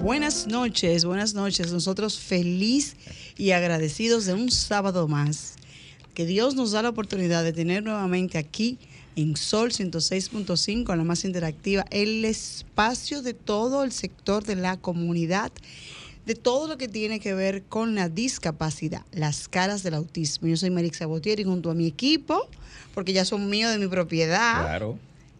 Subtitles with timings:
[0.00, 1.72] Buenas noches, buenas noches.
[1.72, 2.96] Nosotros feliz
[3.36, 5.54] y agradecidos de un sábado más.
[6.14, 8.78] Que Dios nos da la oportunidad de tener nuevamente aquí
[9.16, 15.50] en Sol 106.5, la más interactiva, el espacio de todo el sector de la comunidad,
[16.26, 20.46] de todo lo que tiene que ver con la discapacidad, las caras del autismo.
[20.46, 22.48] Yo soy Marix Sabotier y junto a mi equipo,
[22.94, 24.60] porque ya son míos de mi propiedad.
[24.60, 24.98] Claro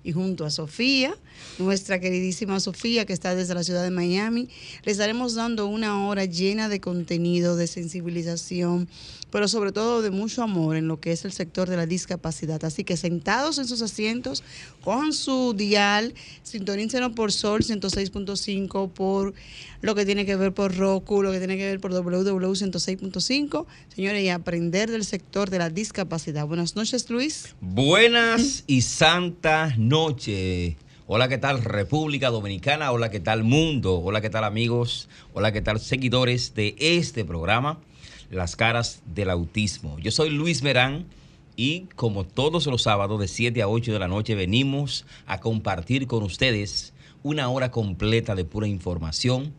[0.08, 1.14] y junto a Sofía,
[1.58, 4.48] nuestra queridísima Sofía que está desde la ciudad de Miami,
[4.84, 8.88] le estaremos dando una hora llena de contenido, de sensibilización,
[9.30, 12.64] pero sobre todo de mucho amor en lo que es el sector de la discapacidad.
[12.64, 14.42] Así que sentados en sus asientos,
[14.82, 19.34] con su dial, sintonícenos por Sol 106.5, por
[19.80, 23.66] lo que tiene que ver por Roku, lo que tiene que ver por WW 106.5,
[23.94, 26.46] señores, y aprender del sector de la discapacidad.
[26.46, 27.54] Buenas noches, Luis.
[27.60, 30.87] Buenas y santas noches.
[31.10, 32.92] Hola, ¿qué tal República Dominicana?
[32.92, 33.98] Hola, ¿qué tal mundo?
[33.98, 35.08] Hola, ¿qué tal amigos?
[35.32, 37.78] Hola, ¿qué tal seguidores de este programa?
[38.30, 39.98] Las caras del autismo.
[40.00, 41.06] Yo soy Luis Merán
[41.56, 46.06] y como todos los sábados de 7 a 8 de la noche venimos a compartir
[46.06, 46.92] con ustedes
[47.22, 49.54] una hora completa de pura información,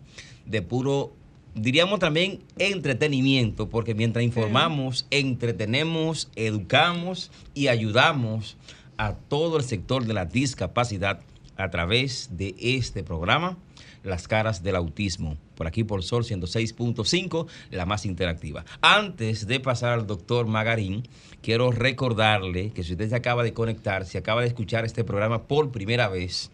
[0.46, 1.14] de puro,
[1.56, 8.56] diríamos también entretenimiento, porque mientras informamos, entretenemos, educamos y ayudamos
[9.00, 11.22] a todo el sector de la discapacidad
[11.60, 13.58] a través de este programa
[14.04, 18.64] las caras del autismo, por aquí por Sol 106.5, la más interactiva.
[18.82, 21.04] Antes de pasar al doctor Magarín,
[21.42, 25.48] quiero recordarle que si usted se acaba de conectar, si acaba de escuchar este programa
[25.48, 26.50] por primera vez,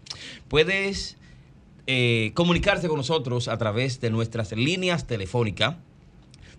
[0.47, 1.17] puedes
[1.85, 5.75] eh, comunicarse con nosotros a través de nuestras líneas telefónicas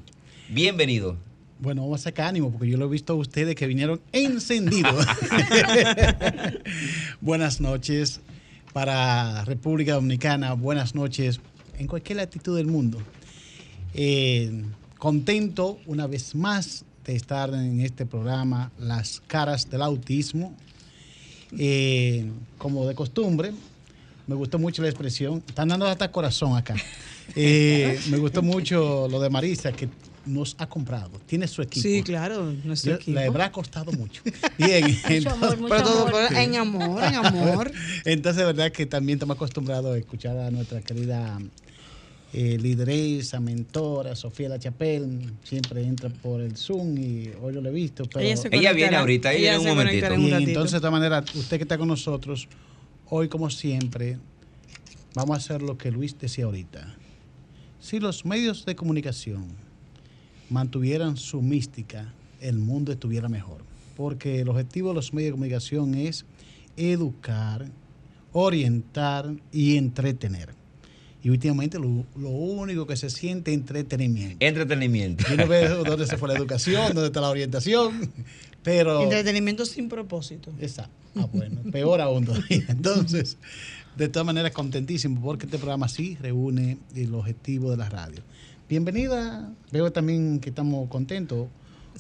[0.49, 1.17] bienvenido.
[1.59, 4.95] Bueno, vamos a sacar ánimo porque yo lo he visto a ustedes que vinieron encendidos.
[7.21, 8.23] Buenas noches
[8.73, 11.41] para República Dominicana, buenas noches
[11.79, 12.99] en cualquier latitud del mundo.
[13.95, 14.65] Eh,
[14.99, 20.55] contento una vez más de estar en este programa Las caras del autismo.
[21.59, 23.53] Eh, como de costumbre,
[24.27, 25.43] me gustó mucho la expresión.
[25.49, 26.77] Están dando hasta corazón acá.
[27.37, 29.89] Eh, me gustó mucho lo de Marisa, que
[30.27, 31.83] nos ha comprado, tiene su equipo.
[31.83, 33.19] Sí, claro, nuestro equipo.
[33.19, 34.23] Le habrá costado mucho.
[34.59, 37.73] Bien, entonces, pero todo en amor, en amor.
[38.05, 41.39] Entonces, verdad que también estamos acostumbrados a escuchar a nuestra querida
[42.33, 47.73] eh, lideresa, mentora, Sofía La Chapelle, siempre entra por el Zoom y hoy lo he
[47.73, 48.05] visto.
[48.05, 50.07] Pero ella, viene ahorita, ella, viene un momentito.
[50.39, 52.49] entonces, de esta manera, usted que está con nosotros,
[53.09, 54.19] hoy como siempre,
[55.15, 56.95] vamos a hacer lo que Luis decía ahorita.
[57.81, 59.49] Si los medios de comunicación
[60.51, 63.63] mantuvieran su mística, el mundo estuviera mejor.
[63.97, 66.25] Porque el objetivo de los medios de comunicación es
[66.77, 67.67] educar,
[68.33, 70.51] orientar y entretener.
[71.23, 74.37] Y últimamente lo, único que se siente es entretenimiento.
[74.41, 75.25] Entretenimiento.
[75.29, 78.11] Yo no veo dónde se fue la educación, dónde está la orientación,
[78.63, 79.03] pero...
[79.03, 80.51] Entretenimiento sin propósito.
[80.61, 80.95] Exacto.
[81.17, 82.65] Ah, bueno, peor aún todavía.
[82.69, 83.37] Entonces,
[83.97, 88.23] de todas maneras, contentísimo porque este programa sí reúne el objetivo de la radio.
[88.71, 89.53] Bienvenida.
[89.73, 91.49] Veo también que estamos contentos.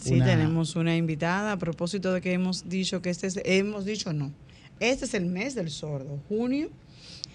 [0.00, 4.12] Sí, tenemos una invitada a propósito de que hemos dicho que este es, hemos dicho
[4.12, 4.31] no.
[4.78, 6.20] Este es el mes del sordo.
[6.28, 6.70] Junio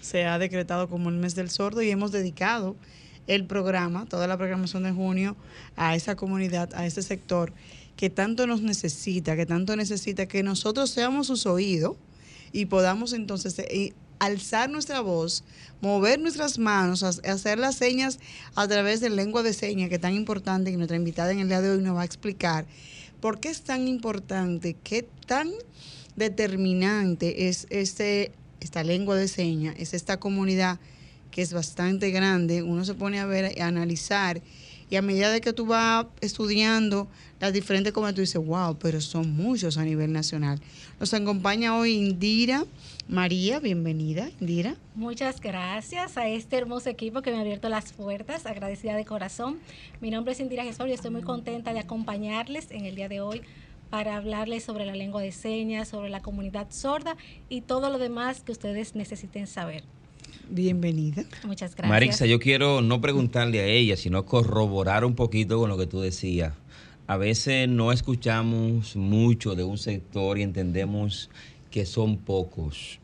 [0.00, 2.76] se ha decretado como el mes del sordo y hemos dedicado
[3.26, 5.36] el programa, toda la programación de junio,
[5.76, 7.52] a esa comunidad, a ese sector
[7.94, 11.96] que tanto nos necesita, que tanto necesita que nosotros seamos sus oídos
[12.52, 15.44] y podamos entonces eh, alzar nuestra voz,
[15.80, 18.18] mover nuestras manos, hacer las señas
[18.54, 21.48] a través de lengua de señas, que es tan importante, que nuestra invitada en el
[21.48, 22.66] día de hoy nos va a explicar
[23.20, 25.50] por qué es tan importante, qué tan
[26.16, 30.78] determinante es este, esta lengua de señas, es esta comunidad
[31.30, 32.62] que es bastante grande.
[32.62, 34.40] Uno se pone a ver, a analizar
[34.88, 37.08] Y a medida de que tú vas estudiando
[37.40, 40.60] las diferentes comunidades, tú dices, wow, pero son muchos a nivel nacional.
[41.00, 42.64] Nos acompaña hoy Indira.
[43.08, 44.76] María, bienvenida, Indira.
[44.94, 49.58] Muchas gracias a este hermoso equipo que me ha abierto las puertas, agradecida de corazón.
[50.00, 53.20] Mi nombre es Indira Gesor y estoy muy contenta de acompañarles en el día de
[53.20, 53.42] hoy
[53.90, 57.16] para hablarles sobre la lengua de señas, sobre la comunidad sorda
[57.48, 59.84] y todo lo demás que ustedes necesiten saber.
[60.48, 61.24] Bienvenida.
[61.44, 61.88] Muchas gracias.
[61.88, 66.00] Marixa, yo quiero no preguntarle a ella, sino corroborar un poquito con lo que tú
[66.00, 66.52] decías.
[67.06, 71.30] A veces no escuchamos mucho de un sector y entendemos
[71.70, 72.98] que son pocos.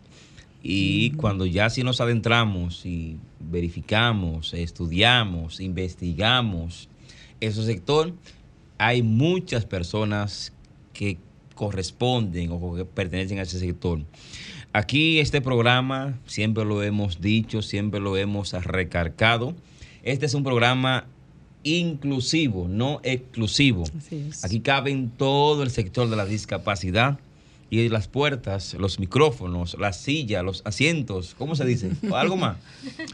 [0.62, 6.89] Y cuando ya si nos adentramos y verificamos, estudiamos, investigamos
[7.41, 8.12] ese sector,
[8.79, 10.53] hay muchas personas
[10.93, 11.19] que
[11.55, 14.00] corresponden o que pertenecen a ese sector.
[14.74, 19.54] Aquí este programa, siempre lo hemos dicho, siempre lo hemos recargado,
[20.02, 21.04] este es un programa
[21.62, 23.84] inclusivo, no exclusivo.
[24.42, 27.19] Aquí caben todo el sector de la discapacidad
[27.69, 31.90] y las puertas, los micrófonos, las sillas, los asientos, ¿cómo se dice?
[32.10, 32.56] ¿O algo más.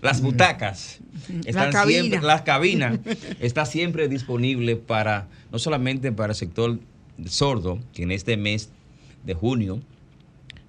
[0.01, 1.01] Las butacas,
[1.45, 2.03] están cabina.
[2.03, 3.01] siempre, las cabinas,
[3.41, 6.79] está siempre disponible para, no solamente para el sector
[7.27, 8.71] sordo, que en este mes
[9.25, 9.81] de junio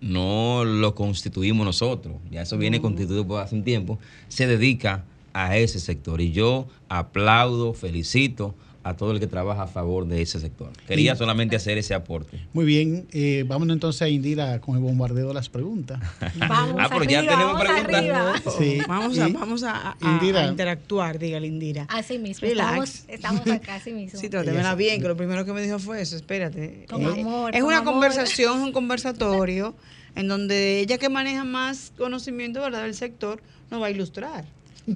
[0.02, 5.04] no lo constituimos nosotros, ya eso viene constituido por hace un tiempo, se dedica
[5.34, 6.22] a ese sector.
[6.22, 10.72] Y yo aplaudo, felicito a todo el que trabaja a favor de ese sector.
[10.88, 12.40] Quería Y- solamente hacer ese aporte.
[12.54, 16.00] Muy bien, eh, vámonos entonces a Indira con el bombardeo de las preguntas.
[16.38, 17.96] Vamos Ah, pero ya arriba, tenemos vamos preguntas.
[17.96, 18.34] arriba.
[18.58, 18.82] Sí.
[18.88, 20.48] Vamos a, vamos a, a- a Indira.
[20.48, 21.88] interactuar, dígale Indira.
[21.90, 23.06] Así mismo, Relax.
[23.08, 24.20] estamos, estamos acá, así mismo.
[24.20, 26.86] Sí, trátemela bien, que lo primero que me dijo fue eso, espérate.
[26.90, 27.94] Con Eh, amor, Es con una amor.
[27.94, 29.76] conversación, un conversatorio,
[30.16, 32.84] en donde ella que maneja más conocimiento ¿verdad?
[32.84, 34.46] del sector nos va a ilustrar.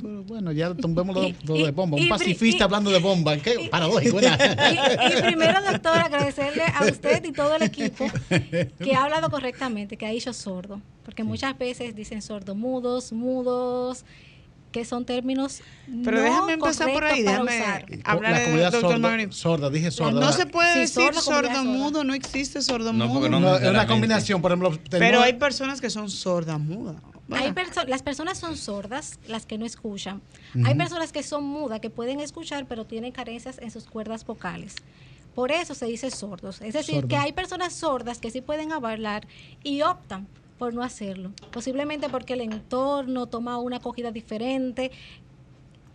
[0.01, 1.99] Bueno, Bueno, ya tumbemos lo, Y- lo de y- bomba.
[1.99, 3.37] y- Un pacifista y- hablando de bomba.
[3.37, 4.19] Qué y- paradójico.
[4.21, 8.05] Y, y primero, doctor, agradecerle a usted y todo el equipo
[8.79, 14.05] que ha hablado correctamente, que ha dicho sordo, porque muchas veces dicen sordomudos, mudos,
[14.71, 15.61] que son términos
[16.03, 17.61] Pero no déjame empezar por ahí, déjame
[18.03, 20.19] hablar la de comunidad doctor sorda, sorda, dije sorda.
[20.19, 23.29] No se puede Sí, decir comunidad sordo mudo, no existe sordo No, mudo.
[23.29, 24.75] no No, es una combinación, por ejemplo.
[24.89, 26.95] Pero hay personas que son sordas mudas.
[27.35, 27.53] Hay
[27.87, 30.21] las personas son sordas, las que no escuchan.
[30.65, 34.75] Hay personas que son mudas, que pueden escuchar, pero tienen carencias en sus cuerdas vocales.
[35.35, 36.61] Por eso se dice sordos.
[36.61, 37.07] Es decir, Sordo.
[37.07, 39.27] que hay personas sordas que sí pueden hablar
[39.63, 40.27] y optan
[40.59, 41.31] por no hacerlo.
[41.51, 44.91] Posiblemente porque el entorno toma una acogida diferente,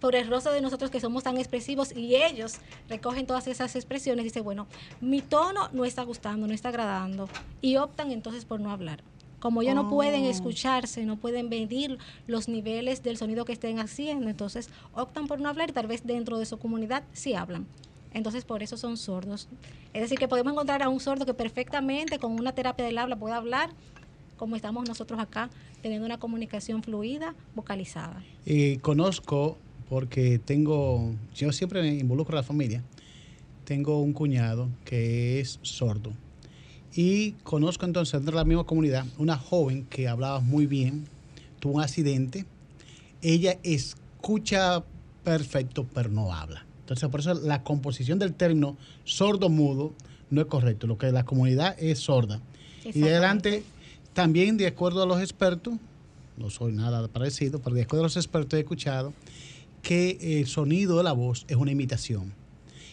[0.01, 2.57] por el rostro de nosotros que somos tan expresivos y ellos
[2.89, 4.67] recogen todas esas expresiones y dicen, bueno,
[5.01, 7.29] mi tono no está gustando, no está agradando
[7.61, 9.03] y optan entonces por no hablar.
[9.41, 10.31] Como ellos no pueden Oh.
[10.31, 15.49] escucharse, no pueden medir los niveles del sonido que estén haciendo, entonces optan por no
[15.49, 17.67] hablar y tal vez dentro de su comunidad sí hablan.
[18.15, 19.49] Entonces por eso son sordos.
[19.93, 23.17] Es decir, que podemos encontrar a un sordo que perfectamente con una terapia del habla
[23.17, 23.71] puede hablar
[24.37, 25.51] como estamos nosotros acá,
[25.83, 28.23] teniendo una comunicación fluida, vocalizada.
[28.47, 29.59] Eh, conozco,
[29.89, 32.83] porque tengo, yo siempre me involucro a la familia,
[33.65, 36.13] tengo un cuñado que es sordo.
[37.01, 41.05] Y conozco entonces dentro de la misma comunidad una joven que hablaba muy bien,
[41.61, 42.45] tuvo un accidente,
[43.23, 44.83] ella escucha
[45.23, 46.67] perfecto, pero no habla.
[46.81, 49.93] Entonces, por eso la composición del término sordo-mudo
[50.31, 50.89] no es correcto.
[50.89, 52.41] Lo que la comunidad es sorda.
[52.85, 53.63] Y de adelante,
[54.13, 55.75] también de acuerdo a los expertos,
[56.37, 59.13] no soy nada parecido, pero de acuerdo a los expertos he escuchado
[59.83, 62.33] que el sonido de la voz es una imitación.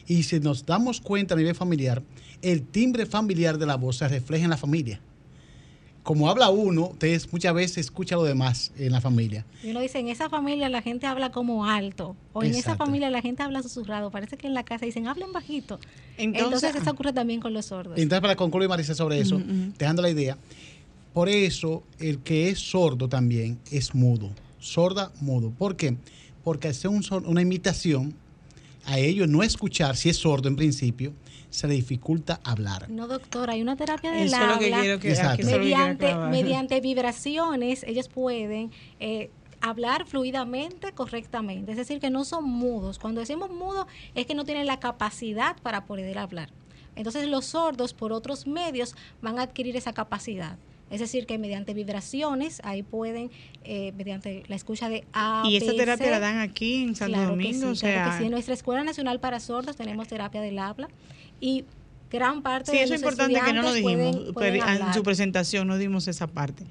[0.08, 2.02] Y si nos damos cuenta a nivel familiar,
[2.42, 5.00] el timbre familiar de la voz se refleja en la familia.
[6.04, 9.44] Como habla uno, ustedes muchas veces escucha lo demás en la familia.
[9.64, 13.10] Y uno dice, en esa familia la gente habla como alto, o en esa familia
[13.10, 14.12] la gente habla susurrado.
[14.12, 15.80] Parece que en la casa dicen, hablen bajito.
[16.18, 17.98] Entonces- Entonces, eso ocurre también con los sordos.
[17.98, 19.74] Entonces, para concluir, Marisa, sobre eso, Ujú, ujú.
[19.80, 20.38] dejando la idea,
[21.12, 24.30] por eso el que es sordo también es mudo.
[24.60, 25.50] Sorda, mudo.
[25.58, 25.98] ¿Por qué?
[26.44, 28.14] Porque hacer un una imitación,
[28.86, 31.14] a ellos no escuchar, si es sordo en principio,
[31.50, 32.90] se le dificulta hablar.
[32.90, 34.82] No, doctor, hay una terapia del Eso lo que habla.
[34.82, 35.34] quiero que Exacto.
[35.34, 36.32] aquí eso es lo que quiero mediante, clavar.
[36.32, 39.30] mediante vibraciones, ellos pueden eh,
[39.62, 41.72] hablar fluidamente, correctamente.
[41.72, 43.00] Es decir, que no son mudos.
[43.00, 46.50] Cuando decimos mudos, es que no tienen la capacidad para poder hablar.
[46.96, 50.58] Entonces, los sordos, por otros medios, van a adquirir esa capacidad.
[50.92, 53.32] Es decir, que mediante vibraciones, ahí pueden,
[53.64, 57.36] eh, mediante la escucha de A, Y esa terapia la dan aquí en Santo Claro
[57.38, 58.26] que Domingo, sí, o claro que sea, sí.
[58.26, 60.88] En nuestra Escuela Nacional para Sordos tenemos terapia del habla
[61.42, 61.66] y
[62.12, 64.94] gran parte Sí, de eso es importante que no lo dijimos, pueden- pueden pero en
[64.94, 66.64] su presentación no dimos esa parte.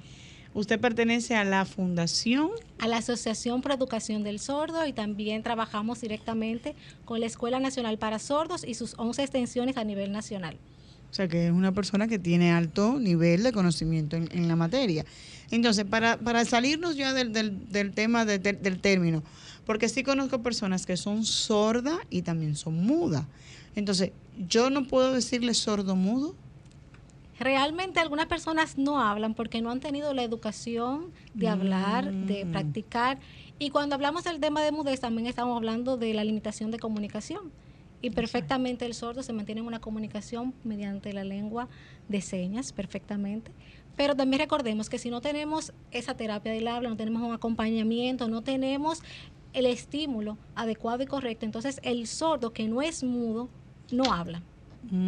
[0.54, 2.50] Usted pertenece a la fundación.
[2.78, 7.99] A la Asociación Pro Educación del Sordo y también trabajamos directamente con la Escuela Nacional
[7.99, 10.56] para Sordos y sus 11 extensiones a nivel nacional.
[11.14, 15.04] O sea, que es una persona que tiene alto nivel de conocimiento en, la materia.
[15.52, 19.23] Entonces, para, para salirnos ya del, del, tema del término,
[19.64, 23.26] porque sí conozco personas que son sordas y también son mudas.
[23.76, 24.11] Entonces,
[24.49, 26.35] yo no puedo decirle sordo mudo
[27.38, 32.50] realmente algunas personas no hablan porque no han tenido la educación de hablar, de mm.
[32.50, 33.18] practicar.
[33.61, 37.52] Y cuando hablamos del tema de mudez, también estamos hablando de la limitación de comunicación.
[38.04, 41.68] Y perfectamente el sordo se mantiene en una comunicación mediante la lengua
[42.08, 43.50] de señas, perfectamente.
[43.96, 48.28] Pero también recordemos que si no tenemos esa terapia del habla, no tenemos un acompañamiento,
[48.28, 49.02] no tenemos
[49.52, 53.49] el estímulo adecuado y correcto, entonces el sordo que no es mudo
[53.90, 54.42] no habla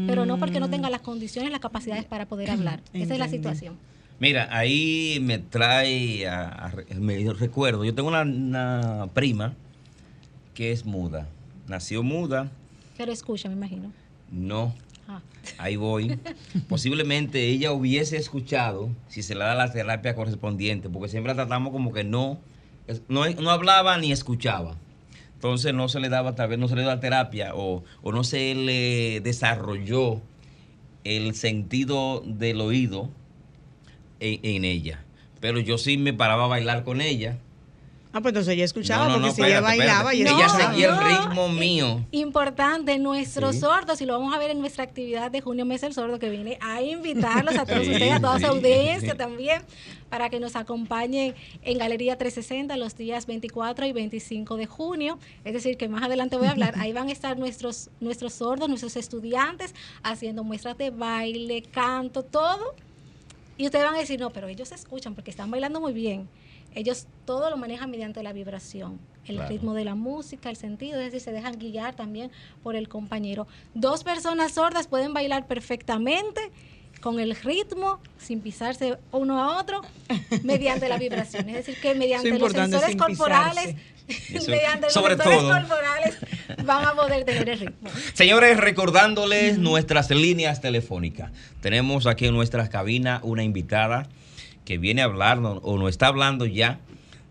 [0.07, 2.81] pero no porque no tenga las condiciones, las capacidades para poder hablar.
[2.93, 3.76] Esa es la situación.
[4.19, 9.55] Mira, ahí me trae, a, me recuerdo, yo tengo una, prima
[10.55, 11.29] que es muda,
[11.69, 12.50] nació muda.
[12.97, 13.93] Pero escucha, me imagino.
[14.31, 14.75] No,
[15.09, 15.21] ah.
[15.59, 16.19] ahí voy.
[16.69, 21.73] Posiblemente ella hubiese escuchado si se le da la terapia correspondiente, porque siempre la tratamos
[21.73, 22.38] como que no,
[23.09, 24.76] no, no hablaba ni escuchaba
[25.37, 28.55] entonces no se le daba, tal vez no se le daba terapia o, no se
[28.55, 30.23] le desarrolló
[31.05, 33.11] el sentido del oído
[34.19, 35.05] en, en, ella.
[35.41, 37.38] Pero yo sí me paraba a bailar con ella
[38.16, 42.02] Ah, pues entonces ella escuchaba, porque si ella bailaba y ella seguía el ritmo mío.
[42.12, 45.92] Importante, nuestros sordos, y lo vamos a ver en nuestra actividad de junio mes el
[45.92, 49.61] sordo, que viene a invitarlos a todos ustedes, a toda su audiencia también,
[50.08, 55.18] para que nos acompañen en Galería 360 los días 24 y 25 de junio.
[55.44, 58.70] Es decir, que más adelante voy a hablar, ahí van a estar nuestros, nuestros sordos,
[58.70, 62.76] nuestros estudiantes, haciendo muestras de baile, canto, todo.
[63.58, 66.26] Y ustedes van a decir, no, pero ellos escuchan porque están bailando muy bien
[66.76, 71.06] ellos todo lo manejan mediante la vibración, el ritmo de la música, el sentido, es
[71.06, 72.30] decir, se dejan guiar también
[72.62, 73.49] por el compañero.
[73.75, 76.52] Dos personas sordas pueden bailar perfectamente
[77.00, 79.80] con el ritmo, sin pisarse uno a otro,
[80.45, 81.49] mediante la vibración.
[81.49, 83.75] Es decir, que mediante los sensores corporales,
[84.47, 86.18] mediante los sensores corporales
[86.62, 87.90] van a poder tener el ritmo.
[88.12, 91.33] Señores, recordándoles nuestras líneas telefónicas.
[91.62, 94.09] Tenemos aquí en nuestras cabinas una invitada
[94.66, 96.80] que viene a hablar o no está hablando ya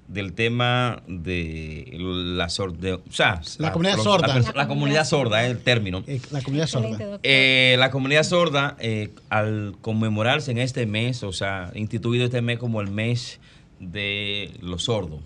[0.08, 4.54] del tema de la sorda, o sea, la, comunidad sorda.
[4.54, 6.04] La, comunidad sorda es el término.
[6.06, 7.20] Eh, la comunidad sorda.
[7.24, 12.60] Eh, la comunidad sorda, eh, al conmemorarse en este mes, o sea, instituido este mes
[12.60, 13.40] como el mes
[13.80, 15.20] de los sordos.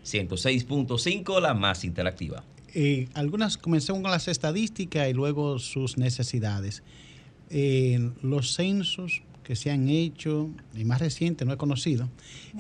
[0.04, 2.44] 106.5, la más interactiva.
[2.72, 6.84] Eh, algunas comencemos con las estadísticas y luego sus necesidades
[7.50, 12.08] los censos que se han hecho, y más reciente, no he conocido,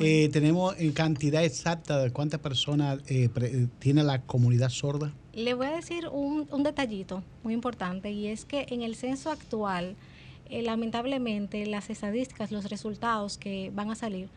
[0.00, 3.28] eh, tenemos en cantidad exacta de cuántas personas eh,
[3.78, 5.12] tiene la comunidad sorda.
[5.32, 9.94] Le voy a decir un, detallito muy importante y es que en el censo actual,
[10.48, 14.28] eh, lamentablemente, las estadísticas, los resultados que van a salir,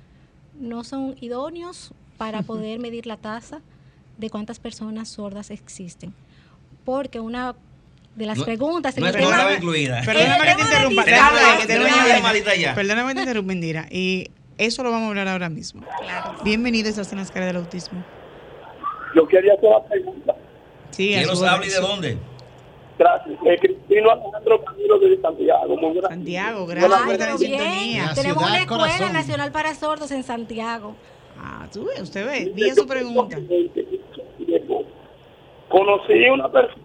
[0.59, 3.61] no son idóneos para poder medir la tasa
[4.19, 6.13] de cuántas personas sordas existen.
[6.85, 7.55] Porque una
[8.15, 8.97] de las preguntas.
[8.97, 10.01] No, estaba incluida.
[10.05, 11.03] Perdóname que te interrumpa.
[12.75, 13.85] Perdóname que te interrumpa, Indira.
[13.89, 15.83] Y eso lo vamos a hablar ahora mismo.
[16.01, 16.35] Claro.
[16.43, 18.03] Bienvenidos a Cenas Cara del Autismo.
[19.15, 20.35] Yo quería hacer una pregunta.
[20.91, 22.17] Sí, ¿Quién nos habla y de dónde?
[22.97, 23.39] Gracias.
[23.45, 25.77] Eh, Cristino Alejandro Camilo de Santiago.
[25.77, 28.11] Muy Santiago, gracias por estar en sintonía.
[28.13, 30.95] Tenemos una escuela nacional para sordos en Santiago.
[31.39, 32.51] Ah, tú ves, usted ve.
[32.53, 33.37] Bien su pregunta.
[35.69, 36.82] Conocí una persona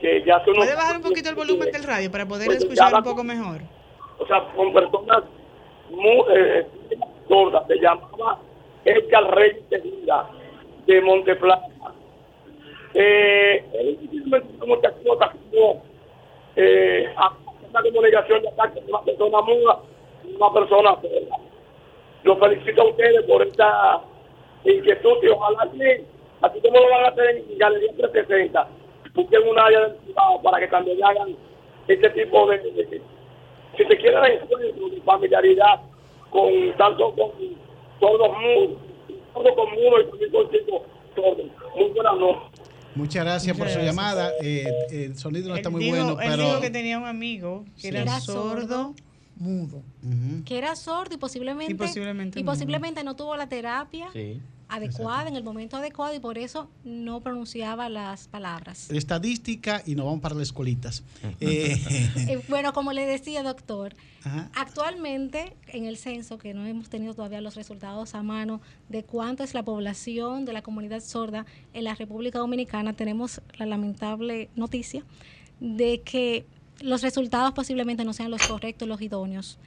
[0.00, 2.94] que ya son ¿Puede bajar un poquito el volumen del radio para poder pues escuchar
[2.94, 3.62] un poco mejor?
[4.18, 5.24] O sea, con personas
[5.90, 6.66] muy eh,
[7.28, 8.38] sordas, se llamaba
[8.84, 9.64] Edgar Rey
[10.86, 11.68] de Monteplata.
[12.94, 13.98] Eh, él
[14.60, 15.82] como que como
[16.56, 17.32] eh, a
[17.70, 19.80] una comunicación de ataque de una persona muda,
[20.36, 21.36] una persona sorda.
[22.22, 24.00] Los felicito a ustedes por esta
[24.64, 26.04] inquietud y ojalá que
[26.44, 28.68] así como lo van a hacer en Galería 360,
[29.14, 31.36] busquen un área del privado para que también hagan
[31.88, 32.62] este tipo de,
[33.76, 35.80] si se quiere encuentro de familiaridad
[36.30, 37.30] con tanto con,
[38.00, 38.78] sordos mudos,
[39.32, 40.50] sordo con mudo y también con
[41.14, 41.44] sordo.
[41.76, 42.60] Muy buenas noches.
[42.96, 43.96] Muchas gracias por Muchas su gracias.
[43.96, 44.30] llamada.
[44.40, 46.42] Eh, el sonido no está Él muy dijo- bueno, él pero...
[46.48, 47.88] dijo que tenía un amigo que Sí.
[47.88, 48.94] era, Era sordo,
[49.36, 49.82] mudo.
[50.04, 50.44] Ujú.
[50.46, 52.52] que era sordo y posiblemente, Y posiblemente y no.
[52.52, 54.40] posiblemente no tuvo la terapia Sí.
[54.74, 58.90] Adecuada en el momento adecuado y por eso no pronunciaba las palabras.
[58.90, 61.02] Estadística y nos vamos para las escuelitas.
[61.40, 61.80] Eh,
[62.26, 64.50] Eh, bueno, como le decía, doctor, ajá.
[64.54, 69.42] actualmente en el censo, que no hemos tenido todavía los resultados a mano de cuánto
[69.44, 75.04] es la población de la comunidad sorda en la República Dominicana, tenemos la lamentable noticia
[75.60, 76.46] de que
[76.80, 79.58] los resultados posiblemente no sean los correctos, los idóneos.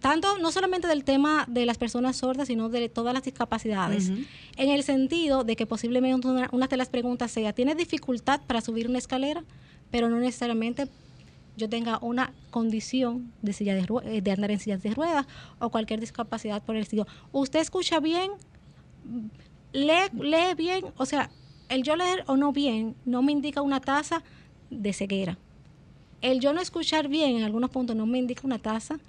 [0.00, 4.10] Tanto, no solamente del tema de las personas sordas, sino de todas las discapacidades.
[4.56, 8.60] En el sentido de que posiblemente una, una de las preguntas sea, ¿tienes dificultad para
[8.60, 9.42] subir una escalera?
[9.90, 10.88] Pero no necesariamente
[11.56, 15.26] yo tenga una condición de, silla de, de andar en sillas de ruedas
[15.58, 17.06] o cualquier discapacidad por el estilo.
[17.32, 18.30] ¿Usted escucha bien?
[19.72, 20.86] ¿Lee, lee bien?
[20.96, 21.28] O sea,
[21.68, 24.22] el yo leer o no bien no me indica una tasa
[24.70, 25.38] de ceguera.
[26.20, 29.00] El yo no escuchar bien en algunos puntos no me indica una tasa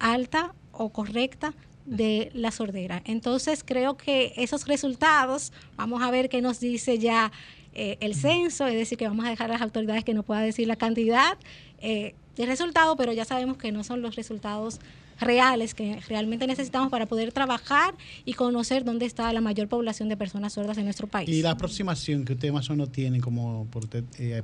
[0.00, 1.54] alta o correcta
[1.86, 3.02] de la sordera.
[3.04, 7.30] Entonces creo que esos resultados, vamos a ver qué nos dice ya
[7.72, 10.40] eh, el censo, es decir, que vamos a dejar a las autoridades que no pueda
[10.40, 11.38] decir la cantidad
[11.80, 14.80] eh, de resultados, pero ya sabemos que no son los resultados
[15.20, 20.16] reales que realmente necesitamos para poder trabajar y conocer dónde está la mayor población de
[20.16, 21.28] personas sordas en nuestro país.
[21.28, 23.84] Y la aproximación que ustedes más o menos tienen como por
[24.18, 24.42] eh,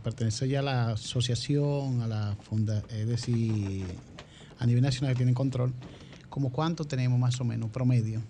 [0.48, 3.86] ya a la asociación, a la funda, es decir,
[4.58, 5.72] a nivel nacional que tienen control,
[6.28, 8.22] como cuánto tenemos más o menos promedio.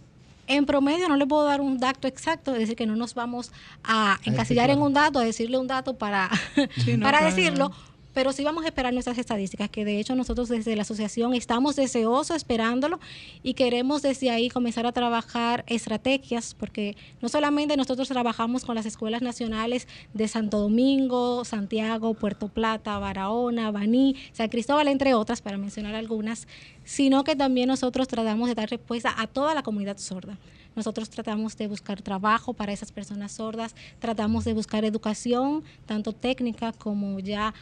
[0.49, 3.50] En promedio no le puedo dar un dato exacto, es decir, que no nos vamos
[3.83, 4.87] a encasillar en claro.
[4.87, 6.30] un dato, a decirle un dato para,
[6.76, 7.73] Sí, no, para claro, decirlo.
[8.16, 11.76] Pero sí vamos a esperar nuestras estadísticas, que de hecho nosotros desde la asociación estamos
[11.76, 12.99] deseosos esperándolo
[13.42, 18.87] y queremos desde ahí comenzar a trabajar estrategias, porque no solamente nosotros trabajamos con las
[18.87, 25.58] escuelas nacionales de Santo Domingo, Santiago, Puerto Plata, Barahona, Baní, San Cristóbal, entre otras, para
[25.58, 26.49] mencionar algunas,
[26.85, 30.38] sino que también nosotros tratamos de dar respuesta a toda la comunidad sorda.
[30.74, 36.72] Nosotros tratamos de buscar trabajo para esas personas sordas, tratamos de buscar educación, tanto técnica
[36.72, 37.55] como ya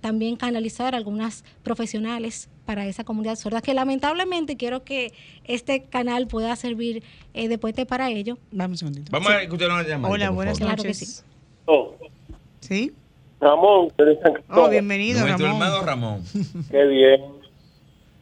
[0.00, 5.12] también canalizar algunas profesionales para esa comunidad sorda, que lamentablemente quiero que
[5.44, 7.02] este canal pueda servir
[7.34, 8.38] eh, de puente para ello.
[8.52, 9.12] Vamos un segundito.
[9.12, 10.12] Vamos a escuchar una llamada.
[10.12, 10.98] Hola, buenas Claro que noches.
[10.98, 11.22] sí.
[11.66, 11.94] Oh,
[12.60, 12.92] ¿Sí?
[13.40, 15.62] Ramón, de San Oh, bienvenido, Nuestro Ramón.
[15.62, 16.22] hermano Ramón.
[16.70, 17.20] Qué bien.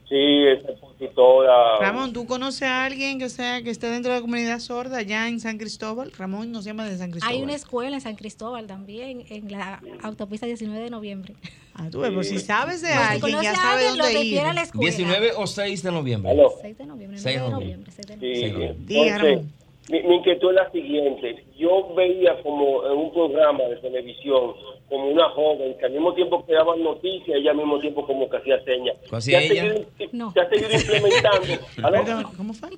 [0.09, 1.79] Sí, esa expositora.
[1.81, 5.27] Ramón, ¿tú conoces a alguien que sea que esté dentro de la comunidad sorda allá
[5.29, 6.13] en San Cristóbal?
[6.13, 7.35] Ramón nos llama de San Cristóbal.
[7.37, 11.35] Hay una escuela en San Cristóbal también, en la autopista 19 de noviembre.
[11.75, 13.97] Ah, tú ves, por si sabes de Pues, si alguien, conoce ya a sabe alguien,
[13.99, 14.25] lo dónde ir.
[14.27, 14.91] refiere a la escuela.
[14.97, 16.31] 19 o 6 de noviembre.
[16.33, 16.53] Aló.
[16.61, 17.87] 6 de noviembre, 6 9 de de noviembre.
[17.87, 17.93] noviembre.
[17.97, 18.15] 6 de
[18.47, 18.77] Sí, noviembre.
[18.79, 19.53] Sí, Diga, entonces, Ramón.
[19.91, 21.45] Mi, mi inquietud es la siguiente.
[21.59, 24.53] Yo veía como en un programa de televisión
[24.89, 28.29] como una joven que al mismo tiempo que daba noticias y al mismo tiempo como
[28.29, 28.97] que hacía señas.
[29.09, 29.63] ¿Qué hacía Se ha ella?
[29.75, 30.33] seguido- No.
[30.33, 32.33] Se ha seguido implementando.
[32.37, 32.71] ¿cómo fue?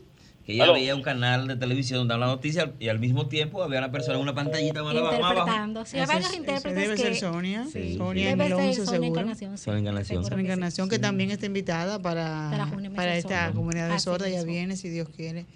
[0.47, 0.73] Que ella Aló.
[0.75, 3.91] veía un canal de televisión donde daba la noticia y al mismo tiempo había una
[3.91, 5.15] persona en una pantallita más abajo.
[5.17, 5.85] Interpretando.
[5.87, 7.03] Sí, hay Ese varios intérpretes debe que...
[7.03, 7.65] ser Sonia.
[7.65, 7.97] Sí.
[7.97, 9.09] Sonia Debe el ser 11 Sonia seguro.
[9.09, 9.57] Encarnación.
[9.59, 9.65] sí.
[9.65, 10.23] Sonia Encarnación.
[10.23, 10.41] Que sí.
[10.41, 14.29] Encarnación, que también está invitada para, Para para esta comunidad de sorda.
[14.29, 15.47] Ya viene, si Dios quiere,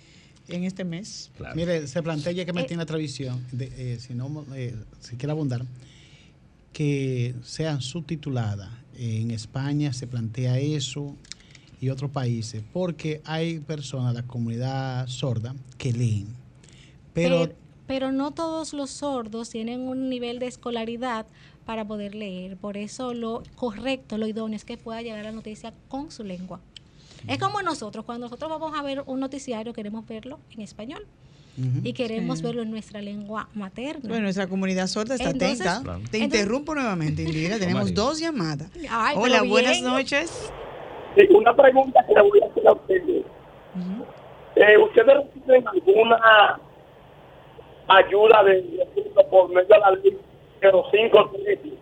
[0.49, 1.31] en este mes.
[1.37, 1.55] Claro.
[1.57, 2.65] Mire, se plantea ya que me Eh.
[2.65, 5.65] tiene la tradición, de, eh, si no, eh, si quiere abundar,
[6.73, 8.71] que sean subtituladas.
[8.97, 11.15] En España se plantea eso
[11.81, 16.27] y otros países, porque hay personas, la comunidad sorda, que leen.
[17.15, 17.55] Pero, Pero,
[17.87, 21.27] pero no todos los sordos tienen un nivel de escolaridad
[21.65, 22.57] para poder leer.
[22.57, 26.61] Por eso lo correcto, lo idóneo es que pueda llegar la noticia con su lengua.
[27.27, 31.07] Es como nosotros, cuando nosotros vamos a ver un noticiario, queremos verlo en español
[31.83, 32.45] y queremos Sí.
[32.45, 34.03] verlo en nuestra lengua materna.
[34.09, 35.83] Bueno, nuestra comunidad sorda está Entonces- atenta.
[35.83, 35.99] Claro.
[35.99, 37.59] Te Entonces- interrumpo nuevamente, Indira.
[37.59, 38.71] Tenemos dos llamadas.
[38.89, 40.53] Ay, Hola, buenas noches.
[41.17, 43.25] Sí, una pregunta que le voy a hacer a ustedes.
[44.57, 46.61] Eh, ¿Ustedes reciben alguna
[47.89, 50.17] ayuda de de- por medio de la ley
[50.61, 51.73] 0513,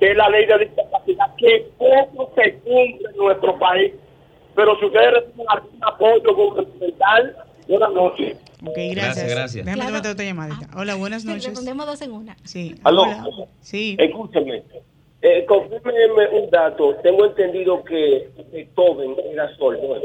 [0.00, 3.92] que es la ley de discapacidad, que poco se cumple en nuestro país?
[4.54, 7.36] Pero si ustedes reciben algún apoyo gubernamental,
[7.68, 8.36] buenas noches.
[8.64, 9.30] Ok, Gracias, gracias.
[9.30, 9.64] gracias.
[9.66, 10.10] Déjame Claro.
[10.12, 10.68] otra llamadita.
[10.70, 10.76] Ah.
[10.78, 11.46] Hola, buenas noches.
[11.46, 12.36] Respondemos dos en una.
[12.44, 12.74] Sí.
[12.84, 13.02] Aló.
[13.02, 13.26] Hola.
[13.60, 13.96] Sí.
[13.98, 14.62] Escúchame,
[15.22, 16.94] eh, confírmeme un dato.
[17.02, 19.96] Tengo entendido que Beethoven era sordo.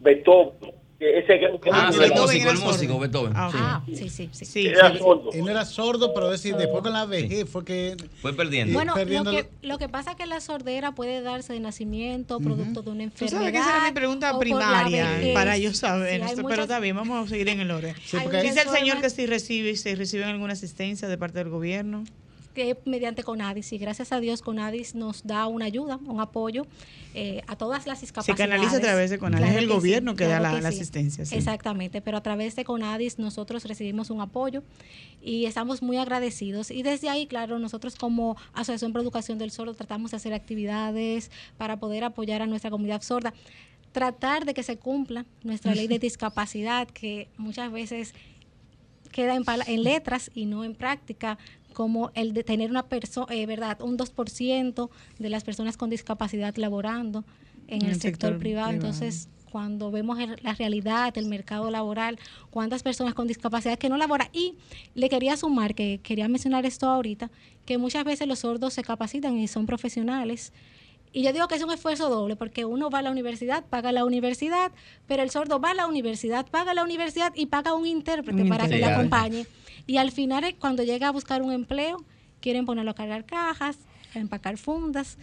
[0.00, 3.32] Beethoven ese que, que Ah, no sí, era- el Beethoven músico, el Beethoven.
[3.36, 3.48] Ah.
[3.52, 3.58] Sí.
[3.60, 4.44] Ah, sí, sí, sí.
[4.44, 4.98] Sí, era sí.
[4.98, 5.30] sordo.
[5.32, 8.72] Él era sordo, pero es decir, después con la vejez fue que Fue perdiendo.
[8.74, 12.82] Bueno, lo que, lo- que pasa es que la sordera puede darse de nacimiento, producto
[12.82, 13.38] de una Tú enfermedad.
[13.38, 15.34] sabes que esa era mi pregunta o por la primaria vejez.
[15.34, 17.94] para yo Sí, saber, pero muchas- está bien, vamos a seguir en el orden.
[18.04, 21.50] Sí, porque- Dice el señor que si recibe, si reciben alguna asistencia de parte del
[21.50, 22.04] gobierno.
[22.56, 26.66] Que mediante CONADIS y gracias a Dios CONADIS nos da una ayuda, un apoyo
[27.14, 28.38] eh, a todas las Se discapacidades.
[28.38, 30.72] canaliza a través de CONADIS, Claro es el que sí, gobierno que da la, la
[30.72, 30.76] sí.
[30.78, 31.26] asistencia.
[31.26, 31.34] sí.
[31.36, 34.62] Exactamente, pero a través de CONADIS nosotros recibimos un apoyo
[35.22, 36.70] y estamos muy agradecidos.
[36.70, 41.30] Y desde ahí, claro, nosotros como Asociación por Educación del Sordo tratamos de hacer actividades
[41.58, 43.34] para poder apoyar a nuestra comunidad sorda.
[43.92, 48.14] Tratar de que se cumpla nuestra ley de discapacidad, que muchas veces
[49.12, 51.38] queda en, en letras y no en práctica,
[51.76, 57.22] como el de tener una persona, verdad, un 2% de las personas con discapacidad laborando
[57.68, 58.70] en el, sector, privado.
[58.72, 63.98] Entonces, cuando vemos el- la realidad del mercado laboral, cuántas personas con discapacidad que no
[63.98, 64.28] laboran.
[64.32, 64.54] Y
[64.94, 67.30] le quería sumar, que quería mencionar esto ahorita,
[67.66, 70.54] que muchas veces los sordos se capacitan y son profesionales.
[71.12, 73.90] Y yo digo que es un esfuerzo doble, porque uno va a la universidad, paga
[73.92, 74.70] la universidad,
[75.06, 78.48] pero el sordo va a la universidad, paga la universidad y paga un intérprete Un
[78.48, 79.46] para que le acompañe.
[79.86, 82.04] Y al final, eh, cuando llega a buscar un empleo,
[82.40, 83.78] quieren ponerlo a cargar cajas,
[84.14, 85.16] a empacar fundas,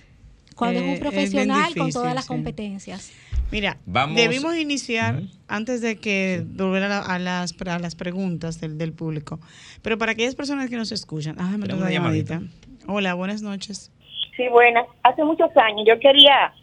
[0.56, 2.28] cuando Eh, es un bien profesional con difícil, todas las sí.
[2.30, 3.12] competencias.
[3.52, 8.60] Mira, Vamos- debimos iniciar antes de que volver a, la- a las, a las preguntas
[8.60, 9.40] del, del público.
[9.84, 12.36] Pero para aquellas personas que nos escuchan, ah, me una una llamadita.
[12.36, 12.54] llamadita.
[12.88, 13.92] Hola, buenas noches.
[14.36, 14.86] Sí, buenas.
[15.04, 16.54] Hace muchos años yo quería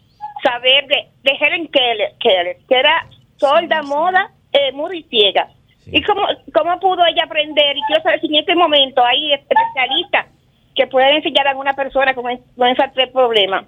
[0.43, 3.07] saber de, de Helen Keller, Keller, que era
[3.37, 5.49] sorda, moda, eh, muda y ciega.
[5.85, 5.91] Sí.
[5.93, 6.21] ¿Y cómo,
[6.53, 7.77] cómo pudo ella aprender?
[7.77, 10.27] Y quiero saber si en este momento hay especialistas
[10.75, 13.65] que puedan enseñar a una persona con, con esos tres problemas.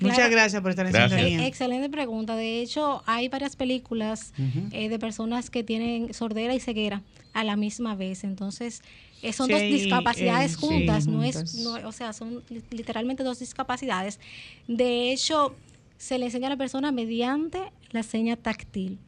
[0.00, 0.32] Muchas Claro.
[0.32, 1.46] gracias por estar en sintonía.
[1.46, 2.34] Excelente pregunta.
[2.34, 4.34] De hecho, hay varias películas
[4.72, 7.02] eh, de personas que tienen sordera y ceguera
[7.34, 8.24] a la misma vez.
[8.24, 8.82] Entonces,
[9.30, 11.54] son Sí, dos eh, discapacidades sí, juntas, no juntas.
[11.54, 14.18] es, no- o sea, son li- literalmente dos discapacidades.
[14.66, 15.54] De hecho,
[15.98, 18.98] se le enseña a la persona mediante la seña táctil.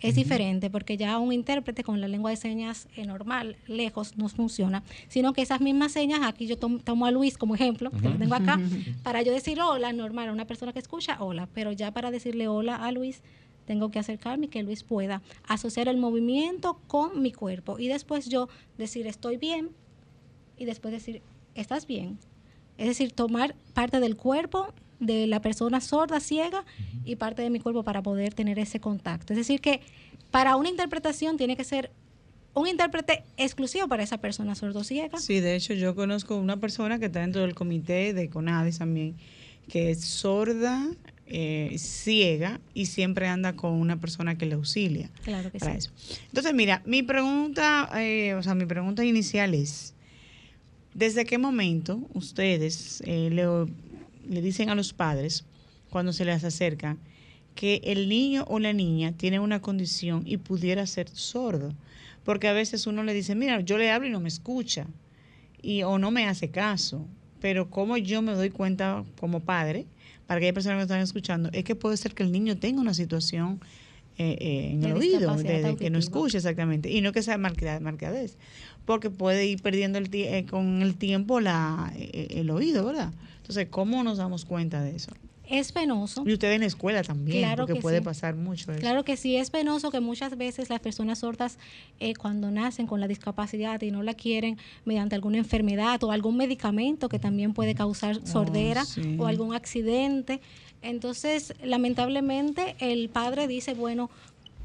[0.00, 4.28] Es diferente porque ya un intérprete con la lengua de señas eh, normal, lejos, no
[4.28, 8.08] funciona, sino que esas mismas señas, aquí yo tom- tomo a Luis como ejemplo, que
[8.08, 8.58] lo tengo acá,
[9.04, 12.48] para yo decir hola, normal, a una persona que escucha, hola, pero ya para decirle
[12.48, 13.22] hola a Luis,
[13.66, 18.28] tengo que acercarme y que Luis pueda asociar el movimiento con mi cuerpo y después
[18.28, 18.48] yo
[18.78, 19.70] decir estoy bien
[20.56, 21.22] y después decir
[21.54, 22.18] estás bien.
[22.78, 26.64] Es decir, tomar parte del cuerpo de la persona sorda, ciega
[27.04, 29.32] y parte de mi cuerpo para poder tener ese contacto.
[29.32, 29.80] Es decir, que
[30.30, 31.90] para una interpretación tiene que ser
[32.54, 35.18] un intérprete exclusivo para esa persona sordo-ciega.
[35.18, 39.16] Sí, de hecho yo conozco una persona que está dentro del comité de CONADIS también,
[39.68, 40.86] que es sorda,
[41.34, 45.78] eh, ciega y siempre anda con una persona que le auxilia Claro que para sí.
[45.78, 45.90] eso.
[46.26, 49.94] Entonces, mira, mi pregunta, eh, o sea, mi pregunta inicial es,
[50.92, 53.46] ¿desde qué momento ustedes eh, le,
[54.28, 55.46] le dicen a los padres,
[55.88, 56.98] cuando se les acerca,
[57.54, 61.72] que el niño o la niña tiene una condición y pudiera ser sordo?
[62.24, 64.86] Porque a veces uno le dice, mira, yo le hablo y no me escucha,
[65.62, 67.06] y, o no me hace caso,
[67.40, 69.86] pero como yo me doy cuenta como padre,
[70.26, 72.94] para aquellas personas que están escuchando, es que puede ser que el niño tenga una
[72.94, 73.60] situación
[74.18, 77.22] eh, eh, en el oído, discapacidad de, de que no escuche exactamente, y no que
[77.22, 78.36] sea marca- marcadez,
[78.84, 83.12] porque puede ir perdiendo el eh, con el tiempo la, eh, el oído, ¿verdad?
[83.38, 85.12] Entonces, ¿cómo nos damos cuenta de eso?
[85.48, 86.22] Es penoso.
[86.26, 88.04] Y ustedes en la escuela también, Claro porque que puede sí.
[88.04, 88.80] pasar mucho eso.
[88.80, 91.58] Claro que sí, es penoso que muchas veces las personas sordas
[92.00, 96.36] eh, cuando nacen con la discapacidad y no la quieren mediante alguna enfermedad o algún
[96.36, 99.16] medicamento que también puede causar sordera Oh, sí.
[99.18, 100.40] o algún accidente.
[100.80, 104.10] Entonces, lamentablemente, el padre dice, bueno,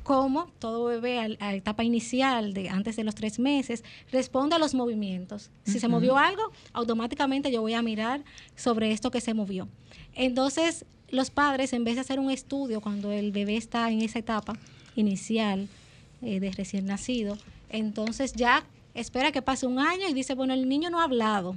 [0.04, 4.60] como todo bebé a, la etapa inicial de antes de los tres meses responde a
[4.60, 5.52] los movimientos.
[5.66, 8.24] Si se movió algo, automáticamente yo voy a mirar
[8.56, 9.68] sobre esto que se movió.
[10.18, 14.20] Entonces, los padres, en vez de hacer un estudio cuando el bebé está en esa
[14.20, 14.58] etapa
[14.96, 15.68] inicial
[16.22, 17.38] eh, de recién nacido,
[17.70, 21.56] entonces ya espera que pase un año y dice, bueno, el niño no ha hablado,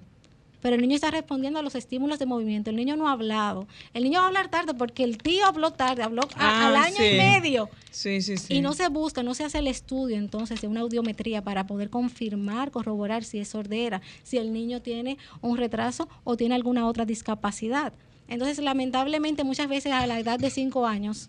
[0.61, 3.67] pero el niño está respondiendo a los estímulos de movimiento, el niño no ha hablado.
[3.95, 6.77] El niño va a hablar tarde porque el tío habló tarde, habló a- Ah, al
[6.77, 7.05] año sí.
[7.15, 7.71] y medio.
[7.91, 8.55] Sí, sí, sí.
[8.57, 11.89] Y no se busca, no se hace el estudio entonces de una audiometría para poder
[11.89, 17.07] confirmar, corroborar si es sordera, si el niño tiene un retraso o tiene alguna otra
[17.07, 17.95] discapacidad.
[18.31, 21.29] Entonces, lamentablemente, muchas veces a la edad de 5 años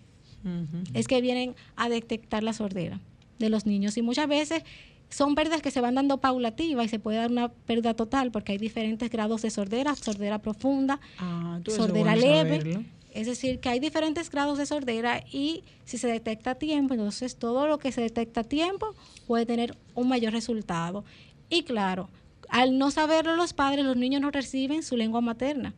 [0.93, 2.99] es que vienen a detectar la sordera
[3.39, 3.97] de los niños.
[3.97, 4.63] Y muchas veces
[5.09, 8.53] son pérdidas que se van dando paulativas y se puede dar una pérdida total porque
[8.53, 12.59] hay diferentes grados de sordera, sordera profunda, Ah, sordera bueno leve.
[12.59, 12.83] saberlo.
[13.13, 17.35] Es decir, que hay diferentes grados de sordera y si se detecta a tiempo, entonces
[17.35, 18.95] todo lo que se detecta a tiempo
[19.27, 21.03] puede tener un mayor resultado.
[21.49, 22.09] Y claro,
[22.47, 25.73] al no saberlo los padres, los niños no reciben su lengua materna.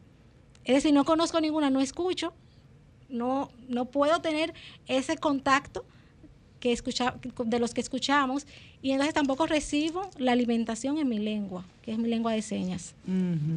[0.65, 2.33] Es decir, no conozco ninguna, no escucho,
[3.09, 4.53] no, no puedo tener
[4.87, 5.85] ese contacto
[6.59, 8.47] que escucha, de los que escuchamos
[8.81, 12.95] y entonces tampoco recibo la alimentación en mi lengua, que es mi lengua de señas.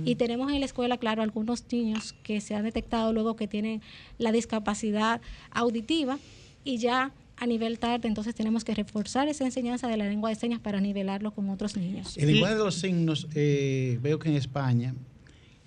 [0.05, 3.81] Y tenemos en la escuela, claro, algunos niños que se han detectado luego que tienen
[4.19, 5.21] la discapacidad
[5.53, 6.19] auditiva
[6.65, 10.35] y ya a nivel tarde, entonces tenemos que reforzar esa enseñanza de la lengua de
[10.35, 12.17] señas para nivelarlo con otros niños.
[12.17, 14.95] El lenguaje de los signos, eh, veo que en España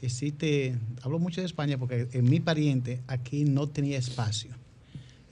[0.01, 4.51] existe, hablo mucho de España porque en mi pariente aquí no tenía espacio.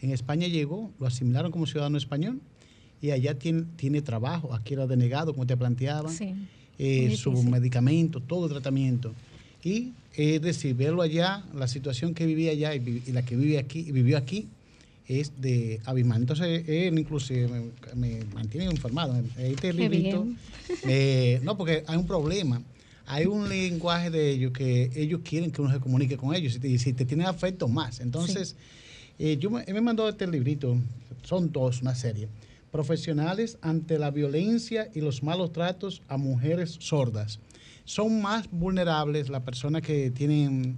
[0.02, 2.40] En España llegó, lo asimilaron como ciudadano español
[3.02, 6.34] y allá tiene, tiene trabajo, aquí era denegado, como te planteaban, Sí.
[6.80, 9.14] eh, su medicamento, todo tratamiento.
[9.64, 13.80] Y es decir, verlo allá, la situación que vivía allá y, la que vive aquí,
[13.80, 14.48] y vivió aquí,
[15.08, 16.22] es de abismal.
[16.22, 19.16] Entonces, él inclusive me, me mantiene informado.
[19.38, 20.28] Este librito,
[20.84, 22.62] eh, no, porque hay un problema.
[23.10, 26.60] Hay un lenguaje de ellos que ellos quieren que uno se comunique con ellos y
[26.60, 28.02] te, si te tienen afecto más.
[28.02, 28.58] Entonces,
[29.18, 30.78] eh, yo me, me mandó este librito,
[31.24, 32.28] son dos, una serie.
[32.70, 37.40] Profesionales ante la violencia y los malos tratos a mujeres sordas.
[37.86, 40.76] Son más vulnerables las personas que tienen,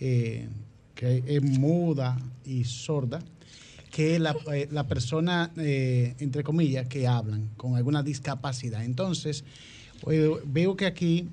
[0.00, 0.48] eh,
[0.94, 3.20] que es muda y sorda,
[3.90, 8.82] que la, eh, la persona, entre comillas, que hablan con alguna discapacidad.
[8.82, 9.44] Entonces,
[10.46, 11.28] veo que aquí,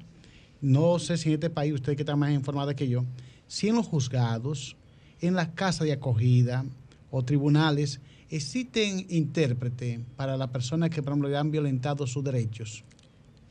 [0.64, 3.04] no sé si en este país, usted que está más informada que yo,
[3.48, 4.78] si en los juzgados,
[5.20, 6.64] en las casas de acogida
[7.12, 8.00] o tribunales,
[8.30, 12.86] existen intérpretes para las personas que, por ejemplo, le han violentado sus derechos.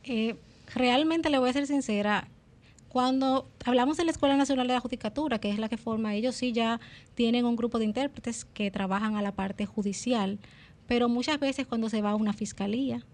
[0.03, 0.35] Eh,
[0.73, 2.27] realmente le voy a ser sincera,
[2.89, 6.35] cuando hablamos de la Escuela Nacional de la Judicatura, que es la que forma, ellos
[6.35, 6.79] sí ya
[7.13, 10.39] tienen un grupo de intérpretes que trabajan a la parte judicial,
[10.87, 13.05] pero muchas veces cuando se va a una fiscalía,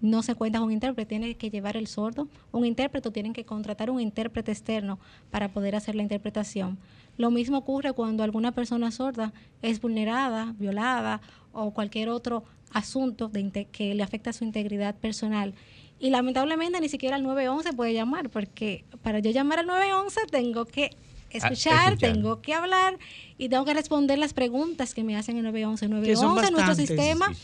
[0.00, 3.44] no se cuenta con un intérprete, tiene que llevar el sordo, un intérprete, tienen que
[3.44, 4.98] contratar un intérprete externo
[5.30, 6.78] para poder hacer la interpretación.
[7.16, 11.20] Lo mismo ocurre cuando alguna persona sorda es vulnerada, violada
[11.52, 15.54] o cualquier otro asunto de que le afecta a su integridad personal.
[15.98, 20.64] Y lamentablemente ni siquiera al 911 puede llamar, porque para yo llamar al 911 tengo
[20.64, 20.90] que
[21.30, 22.14] escuchar, escuchar.
[22.14, 22.98] tengo que hablar
[23.36, 26.02] y tengo que responder las preguntas que me hacen en 911.
[26.04, 26.88] Que son 911 nuestro bastantes.
[26.88, 27.34] sistema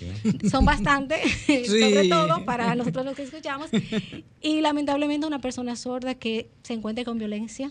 [0.42, 1.16] Sí, son bastante,
[1.66, 3.70] sobre todo para nosotros los que escuchamos.
[4.40, 7.70] Y lamentablemente una persona sorda que se encuentre con violencia,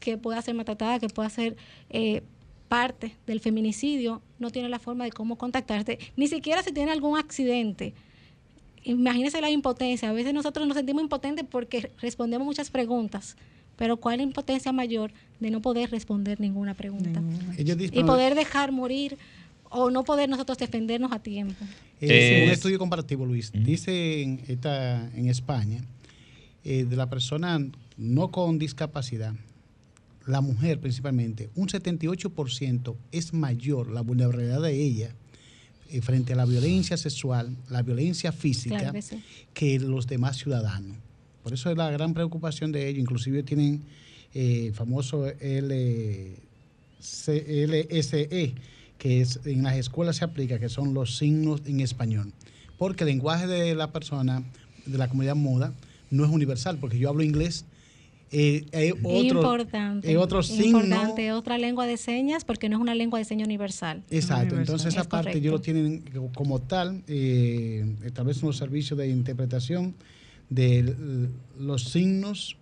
[0.00, 1.56] que pueda ser maltratada, que pueda ser
[1.90, 2.22] eh,
[2.68, 7.18] parte del feminicidio, no tiene la forma de cómo contactarte, ni siquiera si tiene algún
[7.18, 7.94] accidente.
[8.82, 10.10] Imagínese la impotencia.
[10.10, 13.36] A veces nosotros nos sentimos impotentes porque respondemos muchas preguntas,
[13.76, 17.22] pero ¿cuál es la impotencia mayor de no poder responder ninguna pregunta?
[17.58, 19.16] Y poder dejar morir
[19.70, 21.64] o no poder nosotros defendernos a tiempo.
[22.00, 22.06] Eh,
[22.38, 23.50] sí, un Es- estudio comparativo, Luis.
[23.52, 25.82] Dice en, esta, en España,
[26.64, 27.58] eh, de la persona
[27.96, 29.34] no con discapacidad,
[30.26, 35.14] la mujer principalmente, un 78% es mayor la vulnerabilidad de ella
[35.90, 39.22] eh, frente a la violencia sexual, la violencia física, Claro que sí.
[39.52, 40.96] que los demás ciudadanos.
[41.44, 43.00] Por eso es la gran preocupación de ellos.
[43.00, 43.82] Inclusive tienen
[44.34, 46.36] eh, famoso L,
[46.98, 48.54] LSE,
[48.98, 52.32] que es, en las escuelas se aplica, que son los signos en español.
[52.78, 54.42] Porque el lenguaje de la persona,
[54.86, 55.72] de la comunidad muda,
[56.10, 57.66] no es universal, porque yo hablo inglés.
[58.32, 60.08] eh, hay otro, importante.
[60.08, 60.82] hay otro signo.
[60.82, 64.02] Importante, otra lengua de señas, porque no es una lengua de señas universal.
[64.10, 64.60] Exacto, universal.
[64.60, 65.44] entonces esa Es parte correcto.
[65.44, 66.02] yo lo tienen
[66.34, 69.94] como tal, eh, establece unos servicios de interpretación
[70.54, 72.56] de los signos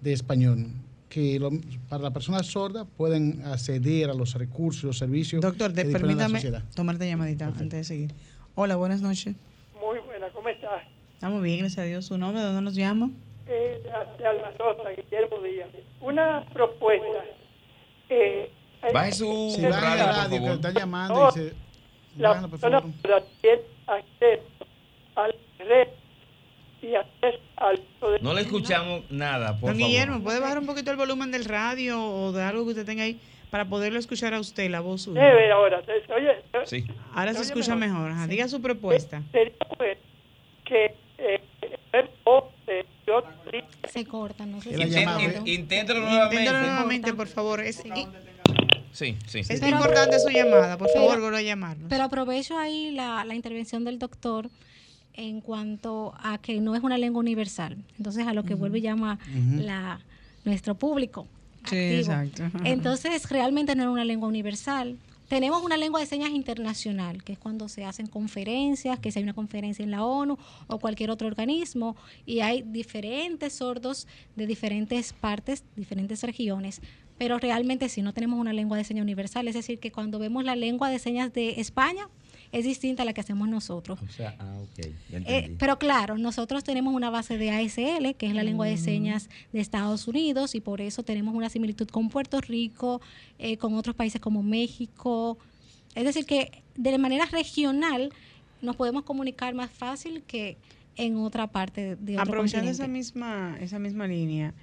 [0.00, 0.66] de español,
[1.08, 1.50] que lo-
[1.88, 5.40] para la persona sorda pueden acceder a los recursos, los servicios.
[5.40, 6.40] Doctor, te- permítame
[6.74, 8.12] tomarte llamadita antes de seguir.
[8.54, 9.34] Hola, buenas noches.
[9.80, 10.82] Muy buena, ¿cómo estás?
[11.14, 12.04] Estamos bien, gracias a Dios.
[12.06, 12.40] ¿Su nombre?
[12.40, 13.10] ¿De dónde nos llama?
[13.46, 13.90] Eh, de,
[14.22, 15.68] de Alma Rosa, Guillermo Díaz.
[16.00, 17.24] Una propuesta.
[18.08, 18.50] Eh,
[18.82, 21.52] eh, Baje su Si baja radio, la por radio, que está llamando, dice,
[22.18, 22.78] la bájalo, por persona
[23.86, 24.42] acceso
[25.16, 25.88] a la red
[26.82, 29.86] y acceso al uso de- No le escuchamos nada, por Don favor.
[29.88, 33.02] Guillermo, ¿puede bajar un poquito el volumen del radio o de algo que usted tenga
[33.04, 33.18] ahí
[33.50, 35.22] para poderlo escuchar a usted, la voz suya?
[35.22, 35.82] Debe ahora.
[35.84, 36.84] Se, se oye, se- Sí.
[37.14, 38.10] Ahora se oye escucha mejor.
[38.10, 39.22] Ajá, Diga su propuesta.
[39.32, 40.00] Sería bueno
[40.64, 41.40] que eh,
[41.92, 42.10] el
[43.06, 43.22] yo-
[43.88, 45.04] Se corta, no sé si se ¿eh?
[45.04, 45.22] corta.
[45.22, 46.50] Inténtelo Inténtalo nuevamente.
[46.52, 47.60] nuevamente, por favor.
[47.60, 48.06] Es, y-
[48.92, 49.40] Sí, sí.
[49.40, 50.78] es Pero- importante su llamada.
[50.78, 51.86] Por favor, vuelva a llamarnos.
[51.90, 54.48] Pero aprovecho ahí la, la intervención del doctor
[55.16, 57.76] en cuanto a que no es una lengua universal.
[57.96, 59.18] Entonces, a lo que vuelve y llama
[59.56, 60.00] la,
[60.44, 61.26] nuestro público.
[61.68, 61.98] Sí, activo.
[61.98, 62.42] exacto.
[62.64, 64.96] Entonces, realmente no es una lengua universal.
[65.28, 69.24] Tenemos una lengua de señas internacional, que es cuando se hacen conferencias, que si hay
[69.24, 75.12] una conferencia en la ONU o cualquier otro organismo, y hay diferentes sordos de diferentes
[75.12, 76.80] partes, diferentes regiones,
[77.18, 80.44] pero realmente sí no tenemos una lengua de señas universal, es decir, que cuando vemos
[80.44, 82.08] la lengua de señas de España,
[82.58, 84.00] es distinta a la que hacemos nosotros.
[84.02, 84.62] O sea, ah.
[85.10, 88.78] Ya Eh, pero claro, nosotros tenemos una base de ASL, que es la lengua de
[88.78, 93.02] señas de Estados Unidos, y por eso tenemos una similitud con Puerto Rico,
[93.38, 95.36] eh, con otros países como México.
[95.94, 98.10] Es decir, que de manera regional
[98.62, 100.56] nos podemos comunicar más fácil que
[100.96, 102.70] en otra parte de, de otro Aprovechando continente.
[102.70, 104.54] esa misma, esa misma línea,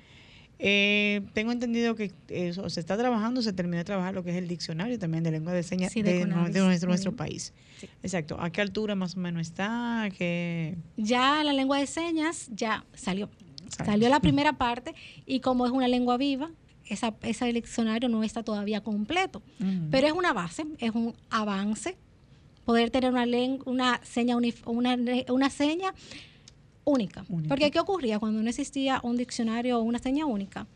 [0.60, 4.38] eh, tengo entendido que eso, se está trabajando, se terminó de trabajar lo que es
[4.38, 6.54] el diccionario también de lengua de señas Sí, de de, Conavis.
[6.54, 7.54] de nuestro, país.
[7.80, 7.90] Sí.
[8.02, 8.38] Exacto.
[8.40, 10.10] ¿A qué altura más o menos está?
[10.18, 10.78] ¿Qué?
[10.98, 13.30] Ya la lengua de señas ya salió.
[13.70, 13.92] Salió.
[13.92, 14.94] Salió la primera parte
[15.26, 16.52] y como es una lengua viva,
[16.86, 19.42] esa, ese diccionario no está todavía completo.
[19.90, 21.98] Pero es una base, es un avance
[22.66, 24.98] poder tener una, len- una seña una,
[25.30, 25.94] una seña
[26.86, 27.26] única.
[27.30, 27.50] Única.
[27.50, 30.68] Porque ¿qué ocurría cuando no existía un diccionario o una seña única?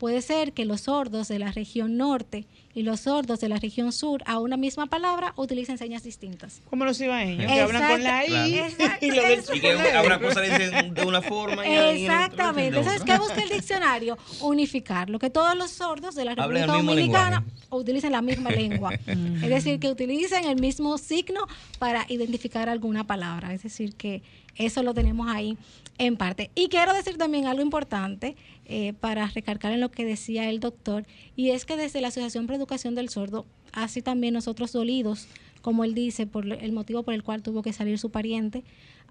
[0.00, 3.92] Puede ser que los sordos de la región norte y los sordos de la región
[3.92, 6.62] sur a una misma palabra utilicen señas distintas.
[6.70, 8.62] Como los ibaeños, que hablan con la I
[9.02, 9.40] y lo del.
[9.40, 9.92] Y que chocolate.
[9.92, 12.70] habrá cosas dicen de una forma y y Exactamente.
[12.70, 13.02] de Entonces.
[13.02, 14.16] ¿qué busca el diccionario?
[14.40, 15.10] Unificar.
[15.10, 18.94] Lo que todos los sordos de la República Dominicana utilicen la misma lengua.
[19.06, 21.46] es decir, que utilicen el mismo signo
[21.78, 23.52] para identificar alguna palabra.
[23.52, 24.22] Es decir, que
[24.56, 25.58] eso lo tenemos ahí
[25.98, 26.50] en parte.
[26.54, 28.34] Y quiero decir también algo importante
[28.72, 31.04] eh, para recalcar en lo que decía el doctor,
[31.34, 35.26] y es que desde la Asociación para Educación del Sordo, así también nosotros dolidos,
[35.60, 38.62] como él dice, por el motivo por el cual tuvo que salir su pariente,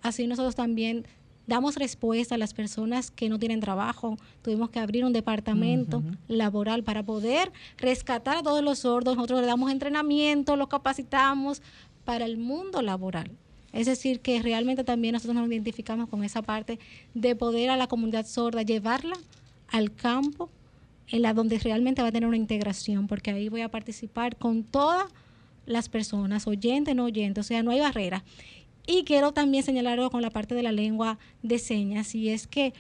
[0.02, 1.06] así nosotros también
[1.45, 4.17] damos respuesta a las personas que no tienen trabajo.
[4.43, 9.17] Tuvimos que abrir un departamento laboral para poder rescatar a todos los sordos.
[9.17, 11.62] Nosotros le damos entrenamiento, los capacitamos
[12.06, 13.32] para el mundo laboral.
[13.74, 16.80] Es decir, que realmente también nosotros nos identificamos con esa parte
[17.13, 19.17] de poder a la comunidad sorda llevarla
[19.71, 20.49] al campo,
[21.08, 24.63] en la donde realmente va a tener una integración, porque ahí voy a participar con
[24.63, 25.05] todas
[25.65, 28.23] las personas, oyentes, no oyentes, o sea, no hay barrera.
[28.88, 32.47] Y quiero también señalar algo con la parte de la lengua de señas, y es
[32.47, 32.73] que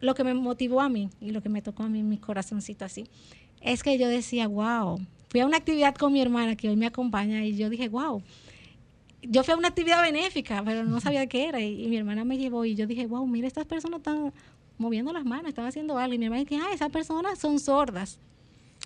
[0.00, 2.84] lo que me motivó a mí y lo que me tocó a mí mi corazoncito
[2.84, 3.04] así,
[3.60, 6.86] es que yo decía, wow, fui a una actividad con mi hermana que hoy me
[6.86, 8.22] acompaña y yo dije, wow,
[9.22, 12.38] yo fui a una actividad benéfica, pero no sabía qué era y, mi hermana me
[12.38, 14.32] llevó y yo dije, wow, mira, estas personas están
[14.78, 18.18] moviendo las manos, están haciendo algo y mi hermana dice, ah, esas personas son sordas.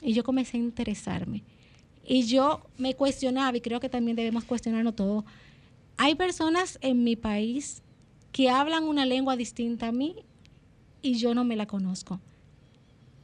[0.00, 1.44] Y yo comencé a interesarme.
[2.04, 5.24] Y yo me cuestionaba, y creo que también debemos cuestionarnos todo.
[5.96, 7.82] Hay personas en mi país
[8.32, 10.16] que hablan una lengua distinta a mí
[11.02, 12.20] y yo no me la conozco.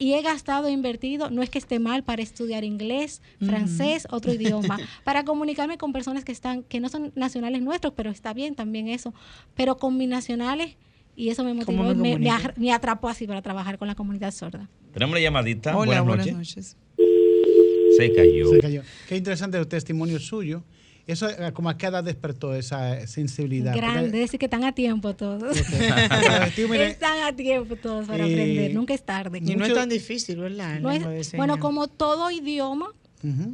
[0.00, 4.32] Y he gastado, e invertido, no es que esté mal para estudiar inglés, francés, otro
[4.34, 8.54] idioma, para comunicarme con personas que están, que no son nacionales nuestros, pero está bien
[8.54, 9.12] también eso,
[9.56, 10.76] pero con mis nacionales,
[11.18, 12.32] y eso me motivó, me y me, me, comunico?
[12.48, 14.68] a- me atrapó así para trabajar con la comunidad sorda.
[14.92, 15.76] Tenemos la llamadita.
[15.76, 16.76] Hola, buenas, buenas noches.
[16.96, 17.96] noches.
[17.96, 18.50] Se cayó.
[18.52, 18.82] Se cayó.
[19.08, 20.62] Qué interesante el testimonio suyo.
[21.06, 23.72] Eso, eh, como a qué edad despertó esa sensibilidad.
[23.72, 25.56] Porque- Grande, es decir, que están a tiempo todos.
[25.56, 29.38] Están a tiempo todos para aprender, nunca es tarde.
[29.44, 30.80] Y no es tan difícil, ¿verdad?
[30.80, 32.88] No es- bueno, como todo idioma,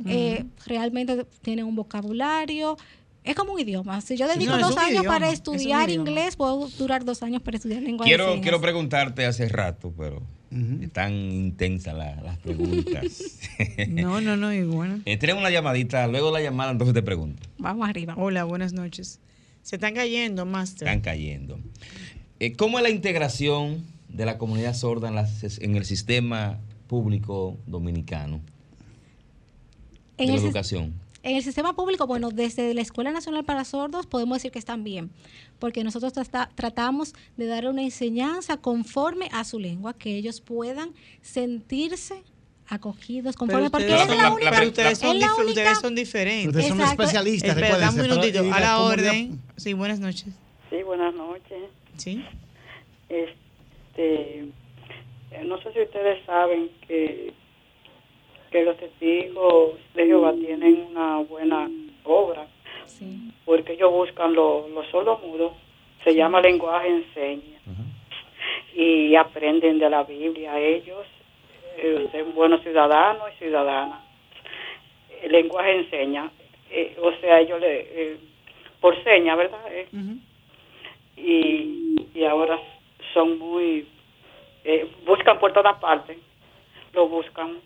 [0.06, 2.76] eh, realmente tiene un vocabulario.
[3.24, 4.00] Es como un idioma.
[4.02, 7.56] Si yo dedico No, dos años idioma, para estudiar inglés, puedo durar dos años para
[7.56, 8.42] estudiar lengua de Quiero, señas.
[8.42, 10.18] quiero preguntarte hace rato, pero
[10.52, 10.82] Ujú.
[10.82, 13.40] están intensas la- las preguntas.
[13.88, 15.00] No, no, no, y bueno.
[15.06, 17.42] Eh, tenemos una llamadita, luego la llamada, entonces te pregunto.
[17.58, 18.14] Vamos arriba.
[18.18, 19.20] Hola, buenas noches.
[19.62, 20.86] Se están cayendo, Master.
[20.88, 21.58] Están cayendo.
[22.40, 26.58] Eh, ¿Cómo es la integración de la comunidad sorda en, las- en el sistema
[26.88, 28.42] público dominicano
[30.18, 30.92] En de la educación?
[31.24, 34.84] En el sistema público, bueno, desde la Escuela Nacional para Sordos podemos decir que están
[34.84, 35.10] bien,
[35.58, 40.90] porque nosotros trata- tratamos de dar una enseñanza conforme a su lengua, que ellos puedan
[41.22, 42.22] sentirse
[42.68, 45.34] acogidos conforme, porque ustedes es son la, la- única, pero ustedes son, es la dif-
[45.38, 46.46] única- ustedes son diferentes.
[46.48, 47.02] Ustedes son Exacto.
[47.02, 48.40] especialistas, Espera, dame un minutito.
[48.54, 49.40] A la orden.
[49.56, 50.26] Sí, buenas noches.
[50.70, 51.58] Sí, buenas noches.
[51.96, 52.24] Sí.
[53.08, 54.46] Este,
[55.44, 57.32] no sé si ustedes saben que,
[58.54, 61.68] que los testigos de Jehová tienen una buena
[62.04, 62.46] obra,
[62.86, 63.32] Sí.
[63.44, 65.54] porque ellos buscan lo- los sordos mudos,
[66.04, 67.60] se llama lenguaje en señas,
[68.76, 71.04] y aprenden de la Biblia ellos,
[71.78, 73.98] eh, ser buenos ciudadanos y ciudadanas.
[75.20, 76.30] El lenguaje en señas,
[76.70, 78.16] eh, o sea, ellos le, eh,
[78.80, 79.58] por seña, ¿verdad?
[79.72, 80.16] Eh, Ujú.
[81.16, 82.56] y, y ahora
[83.14, 83.88] son muy
[84.62, 86.16] eh, buscan por todas partes
[86.92, 87.58] lo buscan.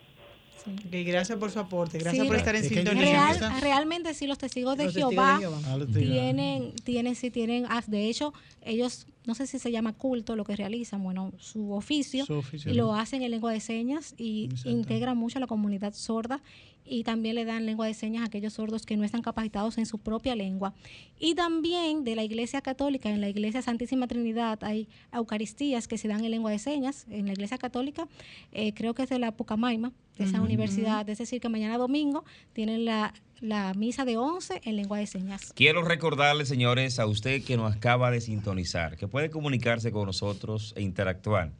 [0.90, 3.32] Gracias por su aporte, gracias Sí, por estar en ¿de qué sintonía.
[3.32, 5.60] Real- realmente sí, los testigos de Los testigos de Jehová.
[5.66, 10.36] Ah, tienen, tienen, sí tienen, ah, de hecho, ellos, no sé si se llama culto
[10.36, 14.14] lo que realizan, bueno, su oficio, Su oficio, y lo hacen en lengua de señas
[14.16, 16.42] y integran mucho a la comunidad sorda
[16.88, 19.86] y también le dan lengua de señas a aquellos sordos que no están capacitados en
[19.86, 20.74] su propia lengua.
[21.18, 26.08] Y también de la Iglesia Católica, en la Iglesia Santísima Trinidad hay Eucaristías que se
[26.08, 27.06] dan en lengua de señas.
[27.10, 28.08] En la Iglesia Católica,
[28.52, 32.24] eh, creo que es de la Pucamaima, de esa universidad, es decir, que mañana domingo
[32.52, 35.52] tienen la, la misa de 11 en lengua de señas.
[35.54, 40.72] Quiero recordarle, señores, a usted que nos acaba de sintonizar, que puede comunicarse con nosotros
[40.76, 41.52] e interactuar.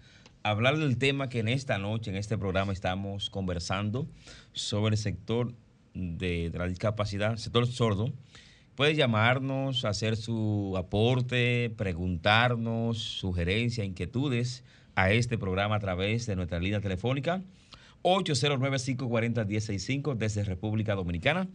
[0.43, 4.09] Hablar del tema que en esta noche, en este programa, estamos conversando
[4.53, 5.53] sobre el sector
[5.95, 8.13] de, la discapacidad, sector sordo.
[8.77, 14.63] Puede llamarnos, hacer su aporte, preguntarnos, sugerencias, inquietudes
[14.95, 17.43] a este programa a través de nuestra línea telefónica
[18.03, 21.49] 809-540-1065 desde República Dominicana,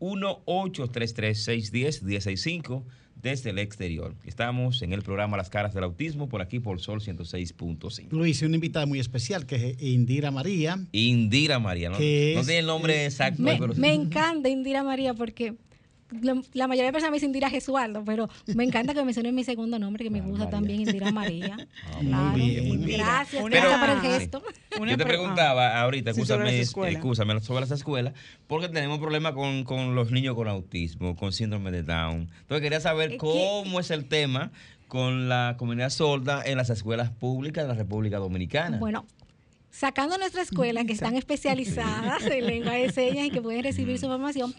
[0.00, 2.82] 1-833-610-1065
[3.20, 4.14] desde el exterior.
[4.24, 8.06] Estamos en el programa Las Caras del Autismo, por aquí por Sol 106.5.
[8.12, 10.78] Luis, una invitada muy especial que es Indira María.
[10.92, 11.98] Indira María, ¿no?
[11.98, 15.54] Que No es- tiene el nombre exacto, Me, pero me encanta Indira María porque
[16.54, 19.78] la mayoría de personas me dicen Indira Gesualdo, pero me encanta que mencionen mi segundo
[19.78, 20.50] nombre, que me gusta María.
[20.50, 21.56] también Indira María.
[22.00, 22.34] muy Claro.
[22.34, 22.86] bien.
[22.86, 24.42] Gracias, una- gracias por el gesto.
[24.78, 26.94] Yo te pre- preguntaba ahorita, Sí, sobre escúchame, las escuelas.
[26.96, 28.14] escúchame, sobre las escuelas,
[28.46, 32.28] porque tenemos problemas con, con los niños con autismo, con síndrome de Down.
[32.40, 34.50] Entonces quería saber Es que- cómo es el tema
[34.86, 38.78] con la comunidad sorda en las escuelas públicas de la República Dominicana.
[38.78, 39.04] Bueno,
[39.70, 44.06] sacando nuestra escuela, que están especializadas en lengua de señas y que pueden recibir su
[44.06, 44.54] formación,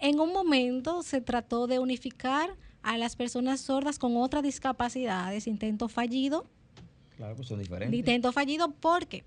[0.00, 2.50] en un momento se trató de unificar
[2.82, 6.46] a las personas sordas con otras discapacidades, intento fallido,
[7.16, 7.98] claro, pues son diferentes.
[7.98, 9.24] intento fallido, ¿por qué?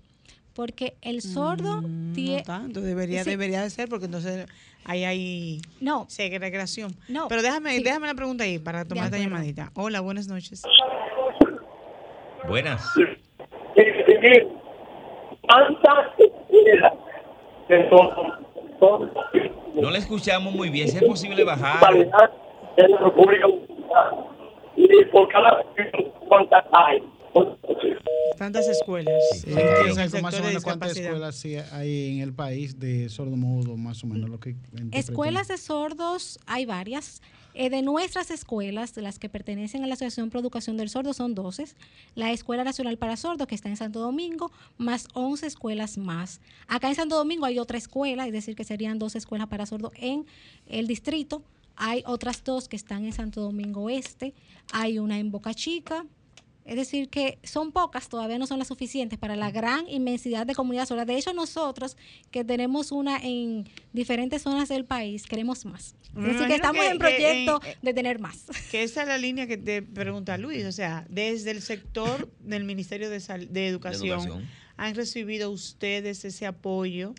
[0.54, 2.42] Porque el sordo Mm, No tiene...
[2.42, 3.30] tanto, debería, Sí.
[3.30, 4.46] debería de ser porque entonces
[4.84, 6.96] ahí hay No, segregación.
[7.08, 7.82] No, Pero déjame, sí.
[7.84, 9.70] déjame la pregunta ahí para tomar esta llamadita.
[9.74, 10.62] Hola, buenas noches.
[12.48, 12.82] Buenas.
[19.74, 20.88] No le escuchamos muy bien.
[20.88, 21.94] Si es posible bajar.
[21.94, 24.26] en la República Dominicana.
[24.76, 25.62] Y por cada
[26.28, 27.02] cuántas hay.
[28.38, 29.22] Tantas escuelas.
[29.32, 30.00] Sí, en el sí.
[30.00, 34.06] sector más o menos cuántas escuelas sí hay en el país de sordomudo, más o
[34.06, 34.56] menos lo que
[34.92, 37.20] Escuelas de sordos hay varias.
[37.54, 41.34] Eh, de nuestras escuelas, las que pertenecen a la Asociación Pro Educación del Sordo, son
[41.34, 41.64] 12.
[42.14, 46.40] La Escuela Nacional para Sordos, que está en Santo Domingo, más 11 escuelas más.
[46.68, 49.92] Acá en Santo Domingo hay otra escuela, es decir, que serían 12 escuelas para sordos
[49.96, 50.26] en
[50.66, 51.42] el distrito.
[51.76, 54.34] Hay otras dos que están en Santo Domingo Este.
[54.72, 56.04] Hay una en Boca Chica.
[56.66, 60.54] Es decir, que son pocas, todavía no son las suficientes para la gran inmensidad de
[60.54, 61.06] comunidades sordas.
[61.06, 61.96] De hecho, nosotros,
[62.30, 65.94] que tenemos una en diferentes zonas del país, queremos más.
[66.16, 68.44] Es decir, que estamos que- en proyecto que en- de tener más.
[68.70, 70.64] Que esa es la línea que te pregunta Luis.
[70.66, 74.48] O sea, desde el sector del Ministerio de, Sal- de Educación, educación.
[74.76, 77.14] han recibido ustedes ese apoyo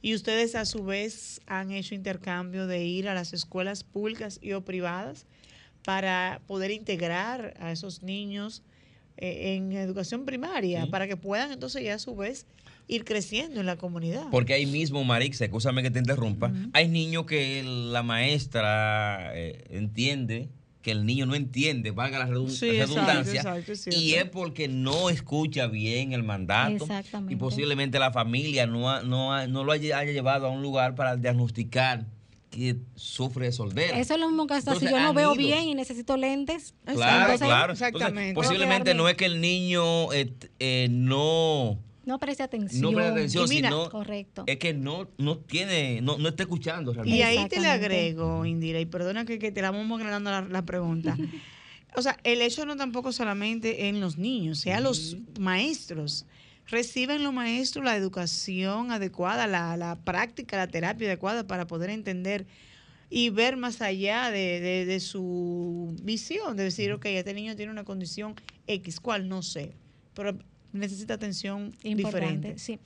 [0.00, 4.52] y ustedes a su vez han hecho intercambio de ir a las escuelas públicas y
[4.52, 5.26] o privadas
[5.84, 8.62] para poder integrar a esos niños
[9.16, 10.90] eh, en educación primaria, Sí.
[10.90, 12.46] para que puedan entonces ya a su vez
[12.86, 14.26] ir creciendo en la comunidad.
[14.30, 20.48] Porque ahí mismo, Marix, escúchame que te interrumpa, hay niños que la maestra eh, entiende
[20.82, 24.68] que el niño no entiende, valga la redun- Sí, exacto, redundancia, exacto, y es porque
[24.68, 27.34] no escucha bien el mandato Exactamente.
[27.34, 30.62] y posiblemente la familia no, ha- no, ha- no lo haya, haya llevado a un
[30.62, 32.06] lugar para diagnosticar
[32.50, 33.98] que sufre de sordera.
[33.98, 35.38] Eso es lo mismo que hasta si yo no veo ido.
[35.46, 36.74] bien y necesito lentes.
[36.84, 37.72] Claro, entonces, claro.
[37.72, 38.28] Exactamente.
[38.30, 42.82] Entonces, posiblemente no es que el niño eh, eh, no, No preste atención.
[42.82, 44.44] no presta atención, Y mira, sino Correcto.
[44.46, 47.22] es que no, no tiene, no, no está escuchando Y realmente.
[47.24, 50.62] ahí te le agrego, Indira, y perdona que, que te la vamos aclarando la, la
[50.64, 51.16] pregunta.
[51.96, 56.26] O sea, el hecho no tampoco solamente en los niños, sea los maestros.
[56.68, 62.46] Reciben los maestros la educación adecuada, la, la práctica, la terapia adecuada para poder entender
[63.10, 67.72] y ver más allá de, de- de su visión, de decir, ok, este niño tiene
[67.72, 68.34] una condición
[68.66, 69.28] X, ¿cuál?
[69.28, 69.72] No sé,
[70.12, 70.36] pero
[70.74, 72.58] necesita atención Importante, diferente.
[72.58, 72.78] sí.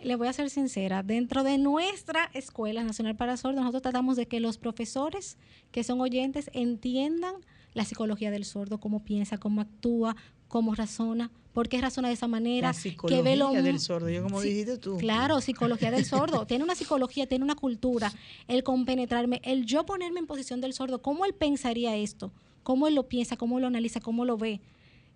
[0.00, 4.26] Le voy a ser sincera, dentro de nuestra Escuela Nacional para Sordos, nosotros tratamos de
[4.26, 5.38] que los profesores
[5.72, 7.34] que son oyentes entiendan
[7.72, 10.14] la psicología del sordo, cómo piensa, cómo actúa,
[10.48, 14.10] cómo razona, por qué razona de esa manera, La que ve lo psicología del sordo,
[14.10, 14.98] yo como Sí, dijiste tú.
[14.98, 16.46] Claro, psicología del sordo.
[16.46, 18.12] Tiene una psicología, tiene una cultura.
[18.46, 22.30] El compenetrarme, el yo ponerme en posición del sordo, ¿cómo él pensaría esto?
[22.62, 23.38] ¿Cómo él lo piensa?
[23.38, 24.00] ¿Cómo lo analiza?
[24.00, 24.60] ¿Cómo lo ve?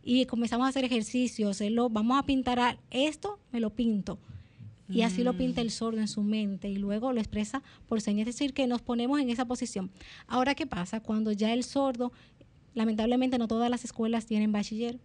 [0.03, 1.61] Y comenzamos a hacer ejercicios.
[1.61, 4.19] él lo- vamos a pintar a- esto, me lo pinto.
[4.89, 8.27] y así lo pinta el sordo en su mente y luego lo expresa por señas,
[8.27, 9.89] es decir, que nos ponemos en esa posición.
[10.27, 10.99] Ahora, ¿qué pasa?
[11.01, 12.11] Cuando ya el sordo,
[12.75, 14.99] lamentablemente no todas las escuelas tienen bachiller,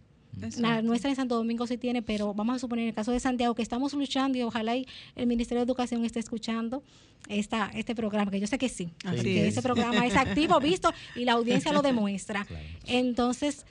[0.58, 3.20] la nuestra en Santo Domingo sí tiene, pero vamos a suponer en el caso de
[3.20, 6.82] Santiago que estamos luchando y ojalá y el Ministerio de Educación esté escuchando
[7.28, 9.48] esta, este programa, que yo sé que sí, Así que es.
[9.48, 12.44] este programa es activo, visto y la audiencia lo demuestra.
[12.46, 12.64] Claro.
[12.86, 13.64] Entonces,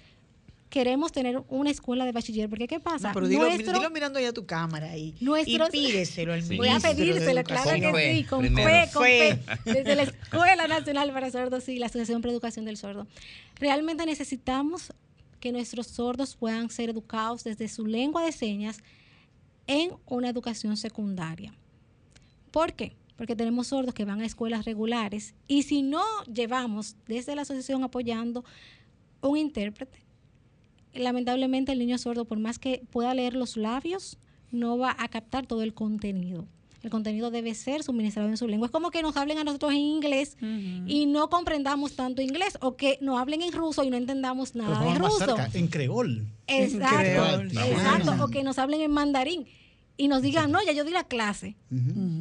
[0.69, 3.09] queremos tener una escuela de bachiller, porque ¿qué pasa?
[3.09, 5.13] No, pero dilo, Nuestro- dilo mirando ya tu cámara ahí.
[5.21, 6.57] Nuestros- y pídeselo al Sí.
[6.57, 8.69] Voy a pedírselo, claro que fe, sí, con primero.
[8.69, 9.35] fe, con Fe.
[9.37, 9.59] fe.
[9.73, 13.07] Desde la Escuela Nacional para Sordos y la Asociación para Educación del Sordo.
[13.57, 14.91] Realmente necesitamos
[15.39, 18.79] que nuestros sordos puedan ser educados desde su lengua de señas
[19.67, 21.53] en una educación secundaria.
[22.51, 22.95] ¿Por qué?
[23.17, 27.83] Porque tenemos sordos que van a escuelas regulares y si no llevamos desde la asociación
[27.83, 28.43] apoyando
[29.21, 30.05] un intérprete,
[30.93, 34.17] lamentablemente el niño sordo, por más que pueda leer los labios,
[34.51, 36.47] no va a captar todo el contenido.
[36.85, 38.67] El contenido debe ser suministrado en su lengua.
[38.67, 40.37] Es como que nos hablen a nosotros en inglés
[40.85, 44.79] y no comprendamos tanto inglés, o que nos hablen en ruso y no entendamos nada
[44.85, 45.17] de ruso.
[45.17, 46.27] cerca, en creol.
[46.45, 48.05] Exacto, Creol, exacto.
[48.05, 48.25] bueno.
[48.25, 49.47] O que nos hablen en mandarín
[49.97, 51.55] y nos digan, no, ya yo di la clase,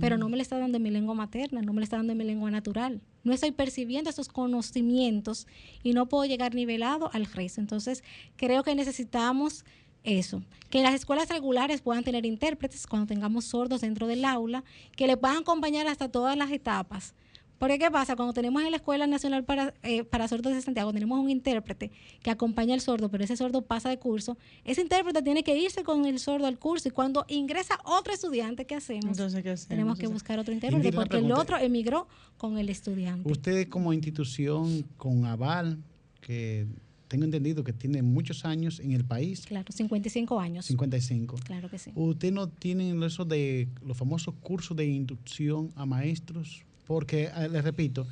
[0.01, 2.13] pero no me le está dando en mi lengua materna, no me le está dando
[2.13, 3.03] en mi lengua natural.
[3.23, 5.47] No estoy percibiendo esos conocimientos
[5.83, 7.61] y no puedo llegar nivelado al resto.
[7.61, 8.03] Entonces,
[8.37, 9.65] creo que necesitamos
[10.05, 14.63] eso, que las escuelas regulares puedan tener intérpretes cuando tengamos sordos dentro del aula,
[14.97, 17.15] que les puedan acompañar hasta todas las etapas.
[17.59, 18.17] Porque ¿qué pasa?
[18.17, 21.93] Cuando tenemos en la Escuela Nacional para, eh, para Sordos de Santiago, tenemos un intérprete
[22.23, 25.83] que acompaña al sordo, pero ese sordo pasa de curso, ese intérprete tiene que irse
[25.85, 29.07] con el sordo al curso y cuando ingresa otro estudiante, ¿qué hacemos?
[29.07, 29.69] Entonces, ¿qué hacemos?
[29.69, 33.31] Tenemos que buscar otro intérprete porque el otro emigró con el estudiante.
[33.31, 35.79] Ustedes como institución con aval,
[36.21, 36.67] que
[37.15, 40.67] tengo entendido que tiene muchos años en el país, Claro, 55 años.
[40.67, 41.37] 55.
[41.45, 41.93] Claro que sí.
[41.95, 46.65] ¿Usted no tienen eso de los famosos cursos de inducción a maestros?
[46.89, 48.05] Porque, eh, les repito,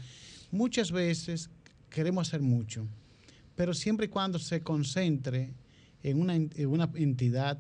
[0.53, 1.51] muchas veces
[1.91, 2.87] queremos hacer mucho,
[3.57, 5.53] pero siempre y cuando se concentre
[6.05, 7.59] en una, en una entidad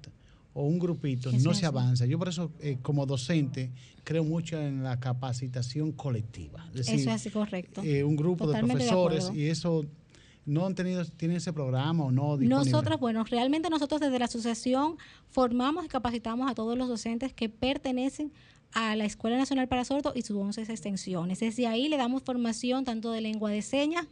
[0.55, 2.07] o un grupito, Eso no se avanza.
[2.07, 3.72] Yo por eso, eh, como docente,
[4.05, 6.68] creo mucho en la capacitación colectiva.
[6.72, 7.82] Es Eso es así, correcto.
[7.82, 9.84] eh, un grupo Totalmente de profesores y eso
[10.45, 12.70] no han tenido tienen ese programa o no disponible?
[12.72, 14.97] Nosotros, bueno, realmente nosotros desde la asociación
[15.28, 18.32] formamos y capacitamos a todos los docentes que pertenecen
[18.72, 21.40] a la Escuela Nacional para Sordos y sus 11 extensiones.
[21.40, 24.07] Desde ahí le damos formación tanto de lengua de señas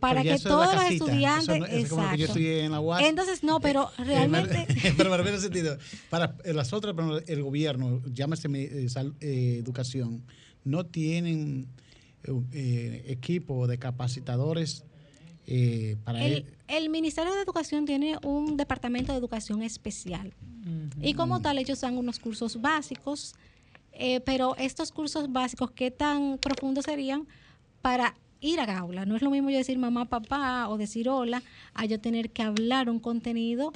[0.00, 2.80] para que es todos los estudiantes, eso no- es como que yo estudié en la
[2.80, 3.04] UAS.
[3.04, 5.78] Entonces, no, pero Eh, realmente me- pero me refiero sentido,
[6.10, 10.24] para eh, las otras, pero el gobierno, llámese eh, sal- eh, educación,
[10.64, 11.68] no tienen
[12.24, 14.84] eh, eh, equipo de capacitadores
[15.46, 16.46] eh, para el, él.
[16.68, 20.32] el Ministerio de Educación tiene un departamento de educación especial.
[21.00, 23.34] Y como tal, ellos dan unos cursos básicos,
[23.92, 27.26] eh, pero estos cursos básicos, ¿qué tan profundos serían
[27.80, 29.04] para ir a aula?
[29.04, 31.42] No es lo mismo yo decir mamá, papá o decir hola,
[31.74, 33.72] a yo tener que hablar un contenido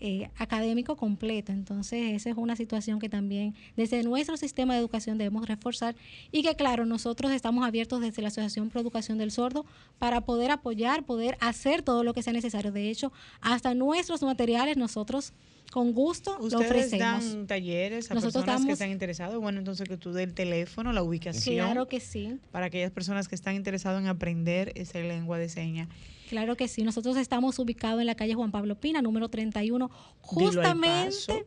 [0.00, 1.52] eh, académico completo.
[1.52, 5.94] Entonces, esa es una situación que también desde nuestro sistema de educación debemos reforzar
[6.32, 9.66] y que, claro, nosotros estamos abiertos desde la Asociación Pro Educación del Sordo
[9.98, 12.72] para poder apoyar, poder hacer todo lo que sea necesario.
[12.72, 15.32] De hecho, hasta nuestros materiales nosotros
[15.70, 17.32] con gusto lo Ustedes ofrecemos.
[17.32, 19.38] dan talleres a Nosotros personas que están interesadas.
[19.38, 21.64] Bueno, entonces que tú dé el teléfono, la ubicación.
[21.64, 22.38] Claro que sí.
[22.50, 25.88] Para aquellas personas que están interesadas en aprender esa lengua de señas.
[26.30, 26.84] Claro que sí.
[26.84, 31.44] Nosotros estamos ubicados en la calle Juan Pablo Pina, número 31, Dilo al justamente.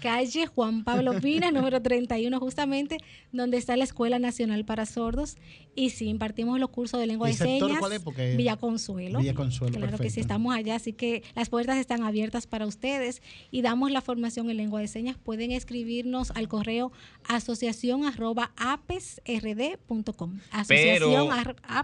[0.00, 2.98] Calle Juan Pablo Pina, número 31, justamente
[3.32, 5.36] donde está la Escuela Nacional para Sordos.
[5.74, 7.80] Y sí, impartimos los cursos de lengua ¿Y de sector señas.
[7.80, 8.00] cuál es?
[8.02, 9.18] Porque- Villa Consuelo.
[9.20, 13.22] Villa Consuelo, Claro que sí, estamos allá, así que las puertas están abiertas para ustedes
[13.50, 15.16] y damos la formación en lengua de señas.
[15.16, 16.92] Pueden escribirnos al correo
[17.28, 20.38] asociación arroba apesrd.com.
[20.50, 21.28] Asociación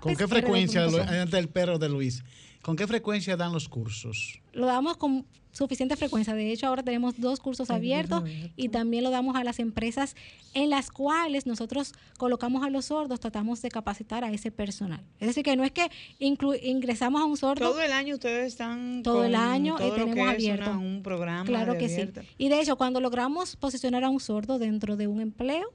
[0.00, 2.22] ¿Con qué frecuencia, antes del perro de Luis,
[2.62, 4.40] con qué frecuencia dan los cursos?
[4.52, 6.34] lo damos con suficiente frecuencia.
[6.34, 8.22] De hecho, ahora tenemos dos cursos abiertos
[8.56, 10.14] y también lo damos a las empresas
[10.54, 15.00] en las cuales nosotros colocamos a los sordos, tratamos de capacitar a ese personal.
[15.18, 15.90] Es decir, que no es que
[16.20, 20.14] ingresamos a un sordo Todo el año ustedes están Todo el año y todo tenemos
[20.14, 20.70] que es abierto.
[20.70, 22.08] una- un programa Claro que sí.
[22.38, 25.66] Y de hecho, cuando logramos posicionar a un sordo dentro de un empleo,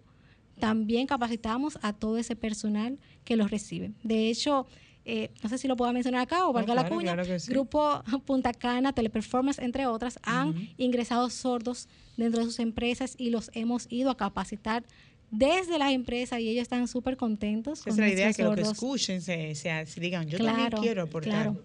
[0.59, 3.91] también capacitamos a todo ese personal que los recibe.
[4.03, 4.67] De hecho,
[5.05, 7.51] eh, no sé si lo puedo mencionar acá o valga la claro, cuña, claro sí.
[7.51, 11.87] Grupo Punta Cana, Teleperformance, entre otras, han ingresado sordos
[12.17, 14.83] dentro de sus empresas y los hemos ido a capacitar
[15.31, 17.81] desde las empresas y ellos están súper contentos.
[17.81, 20.57] Esa es con la idea, que lo que escuchen, se, se, se digan, yo Claro,
[20.57, 21.31] también quiero aportar.
[21.31, 21.61] claro.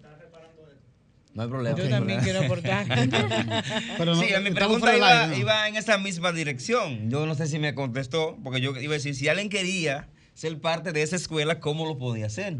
[1.33, 1.77] No hay problema.
[1.77, 2.85] Yo también quiero aportar.
[3.97, 7.09] Pero no, sí, mi pregunta iba, iba en esa misma dirección.
[7.09, 10.59] Yo no sé si me contestó, porque yo iba a decir, si alguien quería ser
[10.59, 12.57] parte de esa escuela, ¿cómo lo podía hacer?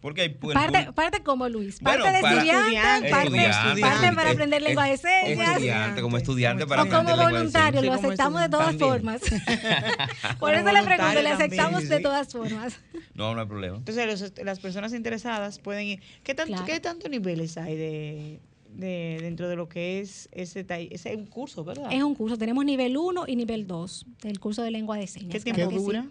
[0.00, 4.30] Porque hay Parte, parte como Luis, Bueno, parte de para- estudiante, parte, Estudiante, parte para
[4.30, 5.48] aprender lengua de Como señas.
[5.50, 8.90] estudiante, como estudiante para O como aprender lengua de voluntario, lo aceptamos de todas También.
[8.90, 9.20] formas.
[10.38, 12.80] Por Como eso le pregunto, le aceptamos también, de todas formas.
[13.14, 13.76] No, no hay problema.
[13.76, 16.02] Entonces, los- las personas interesadas pueden ir.
[16.24, 16.64] ¿Qué, tanto, Claro.
[16.66, 18.40] ¿qué tantos niveles hay de,
[18.74, 20.92] de dentro de lo que es ese taller?
[20.92, 21.92] Ese es un curso, ¿verdad?
[21.92, 25.32] Es un curso, tenemos nivel 1 y nivel 2 del curso de lengua de señas.
[25.32, 26.06] ¿Qué claro tiempo dura?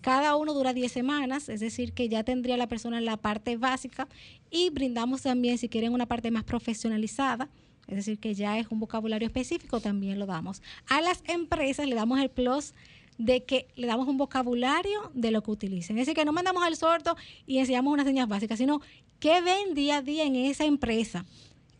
[0.00, 4.08] Cada uno dura 10 semanas, es decir, que ya tendría la persona la parte básica
[4.50, 7.48] y brindamos también, si quieren, una parte más profesionalizada.
[7.88, 10.62] Es decir, que ya es un vocabulario específico, también lo damos.
[10.88, 12.74] A las empresas le damos el plus
[13.18, 15.98] de que le damos un vocabulario de lo que utilicen.
[15.98, 18.80] Es decir, que no mandamos al sordo y enseñamos unas señas básicas, sino
[19.18, 21.24] qué ven día a día en esa empresa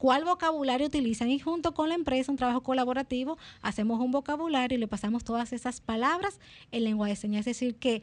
[0.02, 4.80] cuál vocabulario utilizan y junto con la empresa, un trabajo colaborativo, hacemos un vocabulario y
[4.80, 6.40] le pasamos todas esas palabras
[6.72, 7.42] en lengua de señas.
[7.46, 8.02] Es decir, que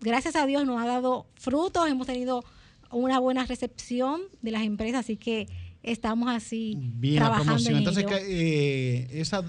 [0.00, 2.44] gracias a Dios nos ha dado frutos, hemos tenido
[2.92, 5.48] una buena recepción de las empresas, así que
[5.82, 7.72] estamos así Bien, la trabajando promoción.
[7.72, 8.16] en Entonces, ello.
[8.28, 9.44] eh, esas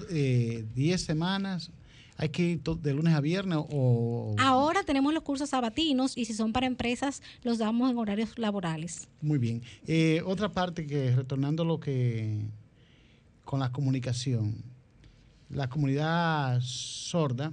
[0.74, 1.70] 10 semanas,
[2.16, 4.34] ¿hay que ir de lunes a viernes o...?
[4.38, 9.08] Ahora tenemos los cursos sabatinos y si son para empresas, los damos en horarios laborales.
[9.20, 9.62] Muy bien.
[9.86, 12.40] Eh, otra parte que, retornando a lo que...
[13.44, 14.56] con la comunicación,
[15.50, 17.52] la comunidad sorda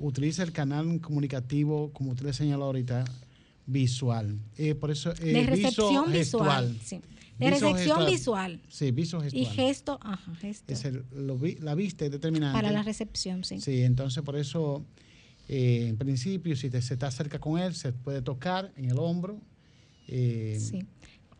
[0.00, 3.04] utiliza el canal comunicativo, como usted le señaló ahorita,
[3.66, 4.38] visual.
[4.58, 5.12] Eh, por eso...
[5.12, 6.68] eh, de viso recepción gestual.
[6.72, 6.80] visual.
[6.84, 7.00] sí.
[7.38, 8.60] De recepción visual.
[8.68, 9.42] Sí, viso gestual.
[9.42, 10.72] Y gesto, ajá, gesto.
[10.72, 12.56] Es el- lo vi- la vista es determinante.
[12.56, 13.60] Para la recepción, sí.
[13.60, 14.84] Sí, entonces por eso,
[15.48, 18.98] eh, en principio, si te, se está cerca con él, se puede tocar en el
[18.98, 19.40] hombro.
[20.08, 20.86] eh, Sí.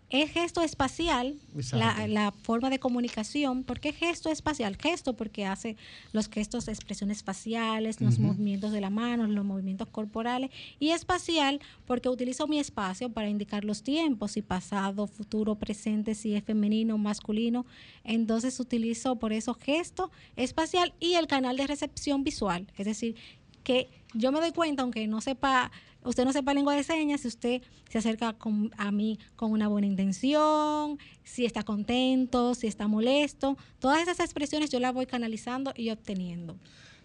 [0.08, 1.34] Es gesto espacial,
[1.72, 3.64] la, la forma de comunicación.
[3.64, 4.76] ¿Por qué gesto espacial?
[4.76, 5.76] Gesto porque hace
[6.12, 10.50] los gestos expresiones faciales, los movimientos de la mano, los movimientos corporales.
[10.78, 16.36] Y espacial porque utilizo mi espacio para indicar los tiempos, si pasado, futuro, presente, si
[16.36, 17.66] es femenino, masculino.
[18.04, 22.68] Entonces utilizo por eso gesto espacial y el canal de recepción visual.
[22.76, 23.16] Es decir,
[23.64, 25.72] que yo me doy cuenta, aunque no sepa,
[26.06, 29.68] usted no sepa lengua de señas, si usted se acerca con- a mí con una
[29.68, 35.72] buena intención, si está contento, si está molesto, todas esas expresiones yo las voy canalizando
[35.76, 36.56] y obteniendo.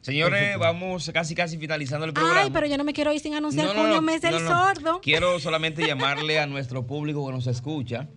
[0.01, 2.41] Señores, vamos casi casi finalizando el programa.
[2.41, 4.31] Ay, pero yo no me quiero ir sin anunciar No, no, junio, no, mes del
[4.33, 4.47] no, no.
[4.49, 5.01] sordo.
[5.01, 8.07] Quiero solamente llamarle a nuestro público que nos escucha,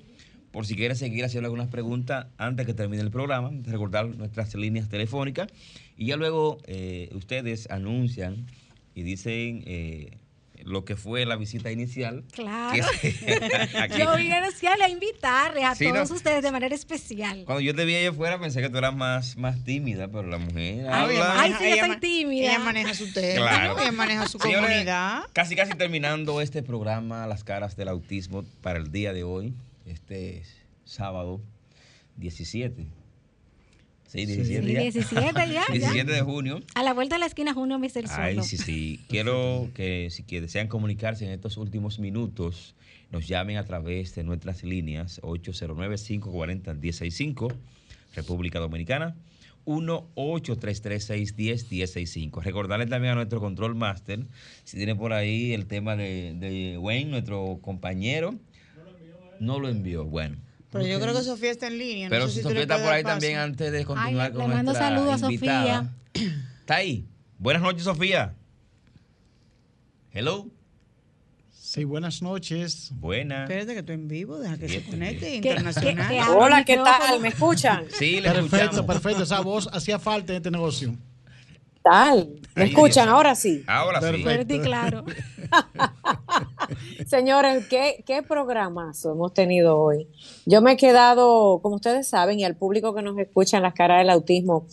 [0.51, 4.89] por si quiere seguir haciendo algunas preguntas antes que termine el programa, recordar nuestras líneas
[4.89, 5.49] telefónicas
[5.97, 8.47] y ya luego eh, ustedes anuncian
[8.95, 10.17] y dicen eh,
[10.65, 12.25] lo que fue la visita inicial.
[12.33, 12.83] Claro.
[13.99, 16.17] Yo vine a anunciarle, a invitarle a Sí, todos ¿no?
[16.17, 17.45] ustedes de manera especial.
[17.45, 20.39] Cuando yo te vi allá afuera pensé que tú eras más, más tímida, pero la
[20.39, 21.41] mujer Ay, habla.
[21.41, 22.49] ay, sí, yo soy ma- tímida.
[22.51, 23.79] Ella maneja su tema, Claro.
[23.79, 25.23] ella maneja su Señores, comunidad.
[25.33, 29.55] Casi, casi terminando este programa, Las Caras del Autismo, para el día de hoy,
[29.87, 30.43] este
[30.85, 31.41] sábado
[32.17, 32.87] 17.
[34.15, 34.81] Sí, 17 Sí, ya.
[34.81, 35.65] 17 ya, ya.
[35.73, 36.61] 17 de junio.
[36.77, 39.01] A la vuelta de la esquina, junio, del Ay, sí, sí.
[39.09, 42.77] Quiero que si que desean comunicarse en estos últimos minutos,
[43.11, 47.53] nos llamen a través de nuestras líneas 809-540-165,
[48.15, 49.17] República Dominicana,
[49.67, 52.41] 1-833-610-165.
[52.41, 54.21] Recordarles también a nuestro control master,
[54.63, 58.37] si tiene por ahí el tema de, de Wayne, nuestro compañero.
[59.41, 60.37] No lo envió, bueno.
[60.75, 62.09] Pero yo creo que Sofía está en línea.
[62.09, 63.15] no Pero sé si tú Sofía le está por ahí paso.
[63.15, 65.95] también antes de continuar le con mando nuestra saludos a invitada.
[66.61, 67.07] Está ahí.
[67.39, 68.35] Buenas noches, Sofía.
[70.13, 70.47] Hello.
[71.53, 72.91] Sí, buenas noches.
[72.95, 73.43] Buenas.
[73.51, 76.29] Espérate que estoy en vivo, deja que se conecte internacional.
[76.37, 77.21] Hola, ¿qué tal?
[77.21, 77.85] ¿Me escuchan?
[77.99, 78.87] Sí, le Perfecto, escuchamos.
[78.87, 79.23] perfecto.
[79.25, 80.95] Esa voz hacía falta en este negocio.
[81.83, 82.31] tal?
[82.55, 83.09] ¿Me escuchan?
[83.09, 83.65] Ahora sí.
[83.67, 84.05] Ahora sí.
[84.07, 84.25] Perfecto.
[84.31, 85.05] Fuerte y claro.
[87.07, 90.09] Señores, ¿qué, qué programazo hemos tenido hoy.
[90.47, 93.75] Yo me he quedado, como ustedes saben, y al público que nos escucha en las
[93.75, 94.67] caras del autismo,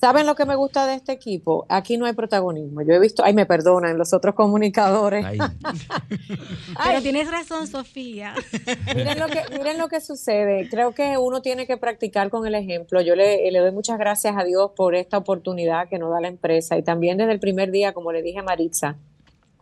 [0.00, 1.66] ¿saben lo que me gusta de este equipo?
[1.68, 2.82] Aquí no hay protagonismo.
[2.82, 5.24] Yo he visto, ay, me perdonan los otros comunicadores.
[5.24, 5.38] Ay,
[6.84, 8.34] Pero tienes razón, Sofía.
[8.94, 10.68] Miren lo, que, miren lo que sucede.
[10.68, 13.00] Creo que uno tiene que practicar con el ejemplo.
[13.00, 16.28] Yo le, le doy muchas gracias a Dios por esta oportunidad que nos da la
[16.28, 18.96] empresa y también desde el primer día, como le dije a Maritza,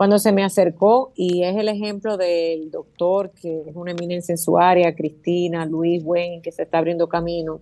[0.01, 4.39] cuando se me acercó y es el ejemplo del doctor que es una eminencia en
[4.39, 7.61] su área, Cristina, Luis, Wayne, que se está abriendo camino.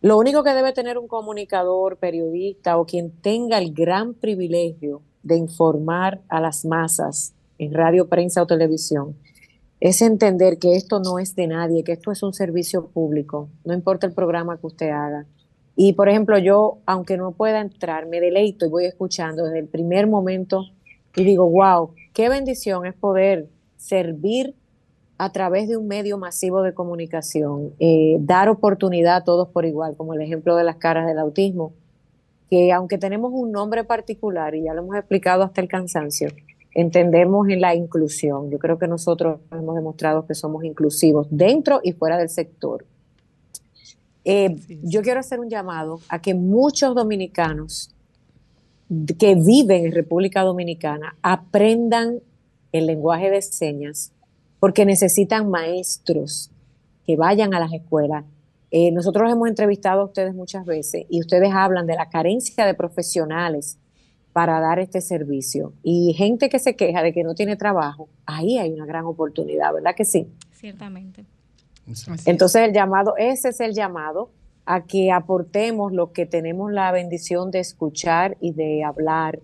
[0.00, 5.38] Lo único que debe tener un comunicador, periodista o quien tenga el gran privilegio de
[5.38, 9.16] informar a las masas en radio, prensa o televisión
[9.80, 13.74] es entender que esto no es de nadie, que esto es un servicio público, no
[13.74, 15.26] importa el programa que usted haga.
[15.74, 19.66] Y por ejemplo, yo, aunque no pueda entrar, me deleito y voy escuchando desde el
[19.66, 20.66] primer momento
[21.16, 24.54] y digo, wow, qué bendición es poder servir
[25.18, 29.94] a través de un medio masivo de comunicación, eh, dar oportunidad a todos por igual,
[29.96, 31.72] como el ejemplo de las caras del autismo,
[32.48, 36.30] que aunque tenemos un nombre particular, y ya lo hemos explicado hasta el cansancio,
[36.74, 38.50] entendemos en la inclusión.
[38.50, 42.86] Yo creo que nosotros hemos demostrado que somos inclusivos dentro y fuera del sector.
[44.24, 47.94] Eh, yo quiero hacer un llamado a que muchos dominicanos
[49.18, 52.20] que viven en República Dominicana aprendan
[52.72, 54.12] el lenguaje de señas
[54.58, 56.50] porque necesitan maestros
[57.06, 58.24] que vayan a las escuelas.
[58.70, 62.74] Eh, nosotros hemos entrevistado a ustedes muchas veces y ustedes hablan de la carencia de
[62.74, 63.78] profesionales
[64.32, 65.72] para dar este servicio.
[65.82, 69.72] Y gente que se queja de que no tiene trabajo, ahí hay una gran oportunidad,
[69.72, 70.28] ¿verdad que sí?
[70.52, 71.24] Ciertamente.
[72.26, 74.30] Entonces el llamado, ese es el llamado
[74.72, 79.40] a que aportemos lo que tenemos la bendición de escuchar y de hablar,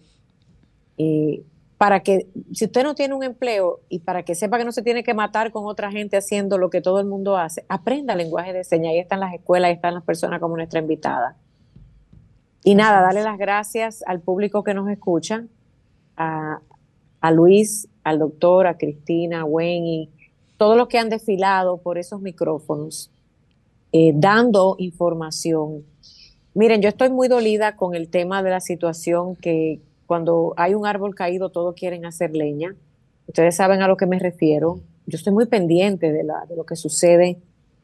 [0.98, 1.42] eh,
[1.78, 4.82] para que si usted no tiene un empleo y para que sepa que no se
[4.82, 8.52] tiene que matar con otra gente haciendo lo que todo el mundo hace, aprenda lenguaje
[8.52, 8.92] de señas.
[8.92, 11.36] Ahí están las escuelas, ahí están las personas como nuestra invitada.
[12.62, 15.44] Y nada, darle las gracias al público que nos escucha,
[16.16, 16.60] a,
[17.20, 20.10] a Luis, al doctor, a Cristina, a Wayne y
[20.56, 23.10] todos los que han desfilado por esos micrófonos,
[23.98, 25.86] eh, dando información.
[26.52, 30.84] Miren, yo estoy muy dolida con el tema de la situación que cuando hay un
[30.84, 32.76] árbol caído todos quieren hacer leña.
[33.26, 34.80] Ustedes saben a lo que me refiero.
[35.06, 37.38] Yo estoy muy pendiente de, lo que sucede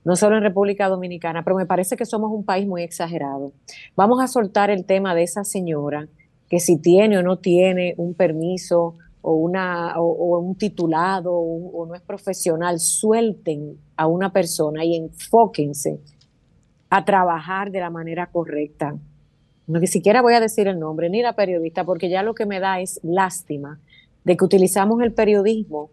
[0.05, 3.53] no solo en República Dominicana, pero me parece que somos un país muy exagerado.
[3.97, 6.09] Vamos a soltar el tema de esa señora
[6.51, 11.95] que si tiene o no tiene un permiso o, una, o, un titulado o, no
[11.95, 16.01] es profesional, suelten a una persona y enfóquense
[16.91, 18.97] a trabajar de la manera correcta.
[19.69, 22.47] No ni siquiera voy a decir el nombre ni la periodista, porque ya lo que
[22.47, 23.79] me da es lástima
[24.25, 25.91] de que utilizamos el periodismo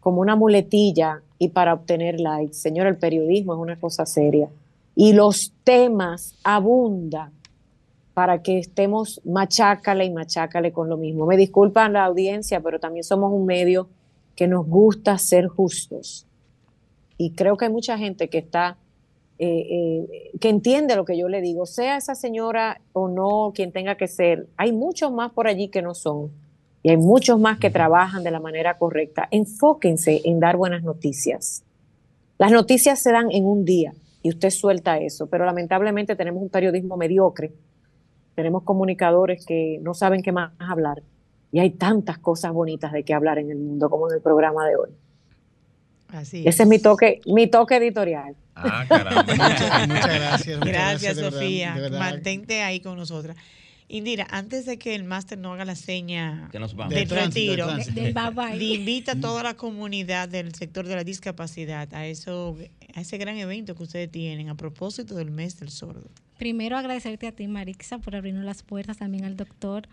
[0.00, 2.54] como una muletilla y para obtener likes.
[2.54, 4.50] Señor, el periodismo es una cosa seria.
[4.94, 7.32] Y los temas abundan
[8.12, 11.24] para que estemos machácale y machácale con lo mismo.
[11.24, 13.88] Me disculpan la audiencia, pero también somos un medio
[14.36, 16.27] que nos gusta ser justos.
[17.18, 18.78] Y creo que hay mucha gente que está,
[19.38, 23.72] eh, eh, que entiende lo que yo le digo, sea esa señora o no, quien
[23.72, 24.48] tenga que ser.
[24.56, 26.30] Hay muchos más por allí que no son
[26.82, 29.28] y hay muchos más que trabajan de la manera correcta.
[29.32, 31.64] Enfóquense en dar buenas noticias.
[32.38, 33.92] Las noticias se dan en un día
[34.22, 37.52] y usted suelta eso, pero lamentablemente tenemos un periodismo mediocre,
[38.36, 41.02] tenemos comunicadores que no saben qué más hablar
[41.50, 44.68] y hay tantas cosas bonitas de qué hablar en el mundo como en el programa
[44.68, 44.90] de hoy.
[46.08, 48.34] Así Ese es mi toque, mi toque editorial.
[48.54, 49.22] Ah, caramba.
[49.34, 50.60] muchas, gracias.
[50.60, 51.76] gracias, Sofía.
[51.90, 53.36] Mantente ahí con nosotras.
[53.90, 59.20] Indira, antes de que el máster no haga la seña de retiro, le invita a
[59.20, 62.58] toda la comunidad del sector de la discapacidad a eso,
[62.94, 66.10] a ese gran evento que ustedes tienen a propósito del mes del sordo.
[66.38, 69.88] Primero agradecerte a ti, Marixa, por abrirnos las puertas, también al doctor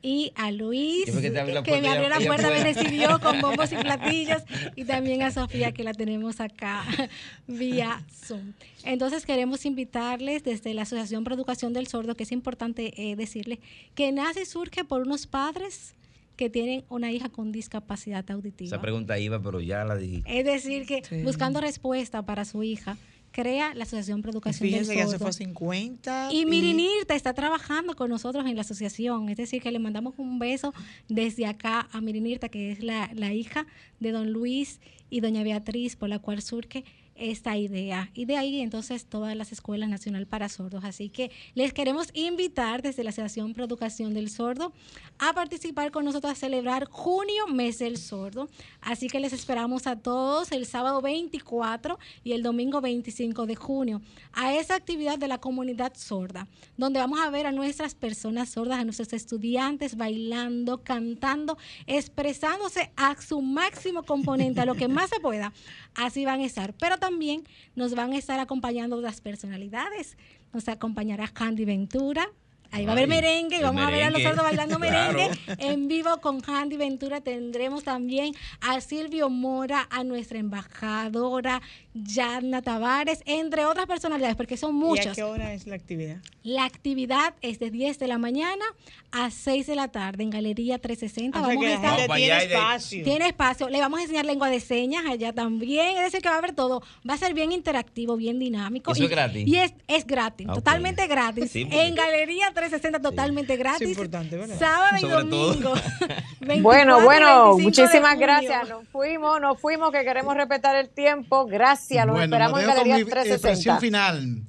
[0.00, 4.42] y a Luis, que, me abrió la puerta, me recibió con bombos y platillos,
[4.76, 6.84] y también a Sofía, que la tenemos acá
[7.48, 8.52] vía Zoom.
[8.84, 13.58] Entonces queremos invitarles desde la Asociación por Educación del Sordo, que es importante eh, decirles
[13.96, 15.96] que nace y surge por unos padres
[16.36, 18.68] que tienen una hija con discapacidad auditiva.
[18.68, 20.22] Esa pregunta iba, pero ya la dije.
[20.26, 22.96] Es decir, que buscando respuesta para su hija,
[23.30, 26.28] crea la Asociación por Educación del ya se fue a 50.
[26.32, 29.28] Y, y Mirinirta está trabajando con nosotros en la asociación.
[29.28, 30.74] Es decir, que le mandamos un beso
[31.08, 33.66] desde acá a Mirinirta, que es la, la hija
[34.00, 36.84] de don Luis y doña Beatriz, por la cual surge
[37.18, 38.10] esta idea.
[38.14, 40.84] Y de ahí entonces todas las escuelas nacional para sordos.
[40.84, 44.72] Así que les queremos invitar desde la Asociación Pro Educación del Sordo
[45.18, 48.48] a participar con nosotros a celebrar junio, mes del sordo.
[48.80, 54.00] Así que les esperamos a todos el sábado 24 y el domingo 25 de junio
[54.32, 56.46] a esa actividad de la comunidad sorda,
[56.76, 63.20] donde vamos a ver a nuestras personas sordas, a nuestros estudiantes bailando, cantando, expresándose a
[63.20, 65.52] su máximo componente, a lo que más se pueda.
[65.94, 66.74] Así van a estar.
[66.74, 67.44] Pero también también
[67.74, 70.18] nos van a estar acompañando las personalidades.
[70.52, 72.30] Nos acompañará Candy Ventura,
[72.70, 75.12] Ahí va a haber merengue y vamos a ver a los sordos bailando Claro.
[75.18, 77.20] merengue en vivo con Handy Ventura.
[77.20, 81.62] Tendremos también a Silvio Mora, a nuestra embajadora
[81.94, 85.16] Yana Tavares, entre otras personalidades, porque son ¿Y a muchas.
[85.16, 86.18] qué hora es la actividad?
[86.42, 88.64] La actividad es de 10 de la mañana
[89.10, 91.38] a 6 de la tarde en Galería 360.
[91.40, 93.04] O sea, vamos que a estar Vamos tiene espacio.
[93.04, 93.68] tiene espacio.
[93.70, 95.96] Le vamos a enseñar lengua de señas allá también.
[95.96, 96.82] Es decir, que va a haber todo.
[97.08, 98.92] Va a ser bien interactivo, bien dinámico.
[98.92, 99.48] ¿Eso y, es gratis?
[99.48, 101.50] Y es, es gratis, Ah, totalmente gratis.
[101.50, 102.57] Sí, en Galería 360,
[103.00, 103.88] totalmente gratis.
[103.88, 104.58] importante, ¿verdad?
[104.58, 105.46] Sábado y Sobre todo.
[105.54, 105.74] domingo.
[106.40, 108.68] 24 Bueno, y bueno, 25 de muchísimas gracias.
[108.68, 111.46] Nos fuimos, nos fuimos, que queremos respetar el tiempo.
[111.46, 113.80] Gracias, los Bueno, esperamos en Galería mi expresión 360.
[113.80, 114.42] final.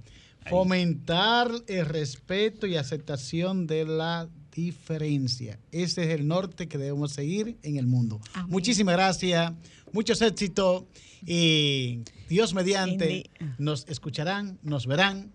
[0.50, 5.60] Fomentar el respeto y aceptación de la diferencia.
[5.72, 8.20] Ese es el norte que debemos seguir en el mundo.
[8.34, 8.50] Amén.
[8.50, 9.52] Muchísimas gracias,
[9.94, 10.86] muchos éxitos
[11.26, 15.32] y Dios mediante nos escucharán, nos verán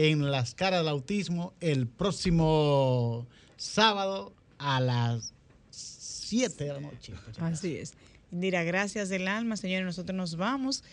[0.00, 3.26] en las caras del autismo el próximo
[3.56, 5.34] sábado a las
[5.72, 7.14] 7 de la noche.
[7.40, 7.94] Así es.
[8.30, 9.86] Indira, gracias del alma, señores.
[9.86, 10.84] Nosotros nos vamos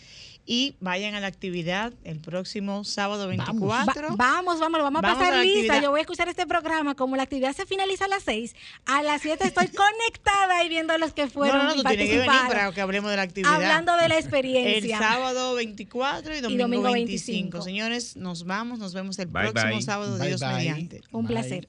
[0.48, 4.10] y vayan a la actividad el próximo sábado 24.
[4.10, 5.58] Va- vamos, vamos, lo vamos a Vamos pasar a la lista.
[5.58, 5.82] actividad.
[5.82, 6.94] Yo voy a escuchar este programa.
[6.94, 8.54] Como la actividad se finaliza a las 6,
[8.86, 11.76] a las 7 estoy conectada y viendo a los que no, fueron no, no, y
[11.82, 13.54] tú tienes que venir para que hablemos de la actividad.
[13.54, 14.98] Hablando de la el experiencia.
[14.98, 17.58] sábado 24 y domingo, domingo 25.
[17.58, 17.62] 25.
[17.62, 19.82] Señores, nos vamos, nos vemos el Bye, próximo bye.
[19.82, 20.54] sábado, Bye, Dios bye.
[20.54, 21.02] mediante.
[21.10, 21.34] Un Bye.
[21.34, 21.68] placer.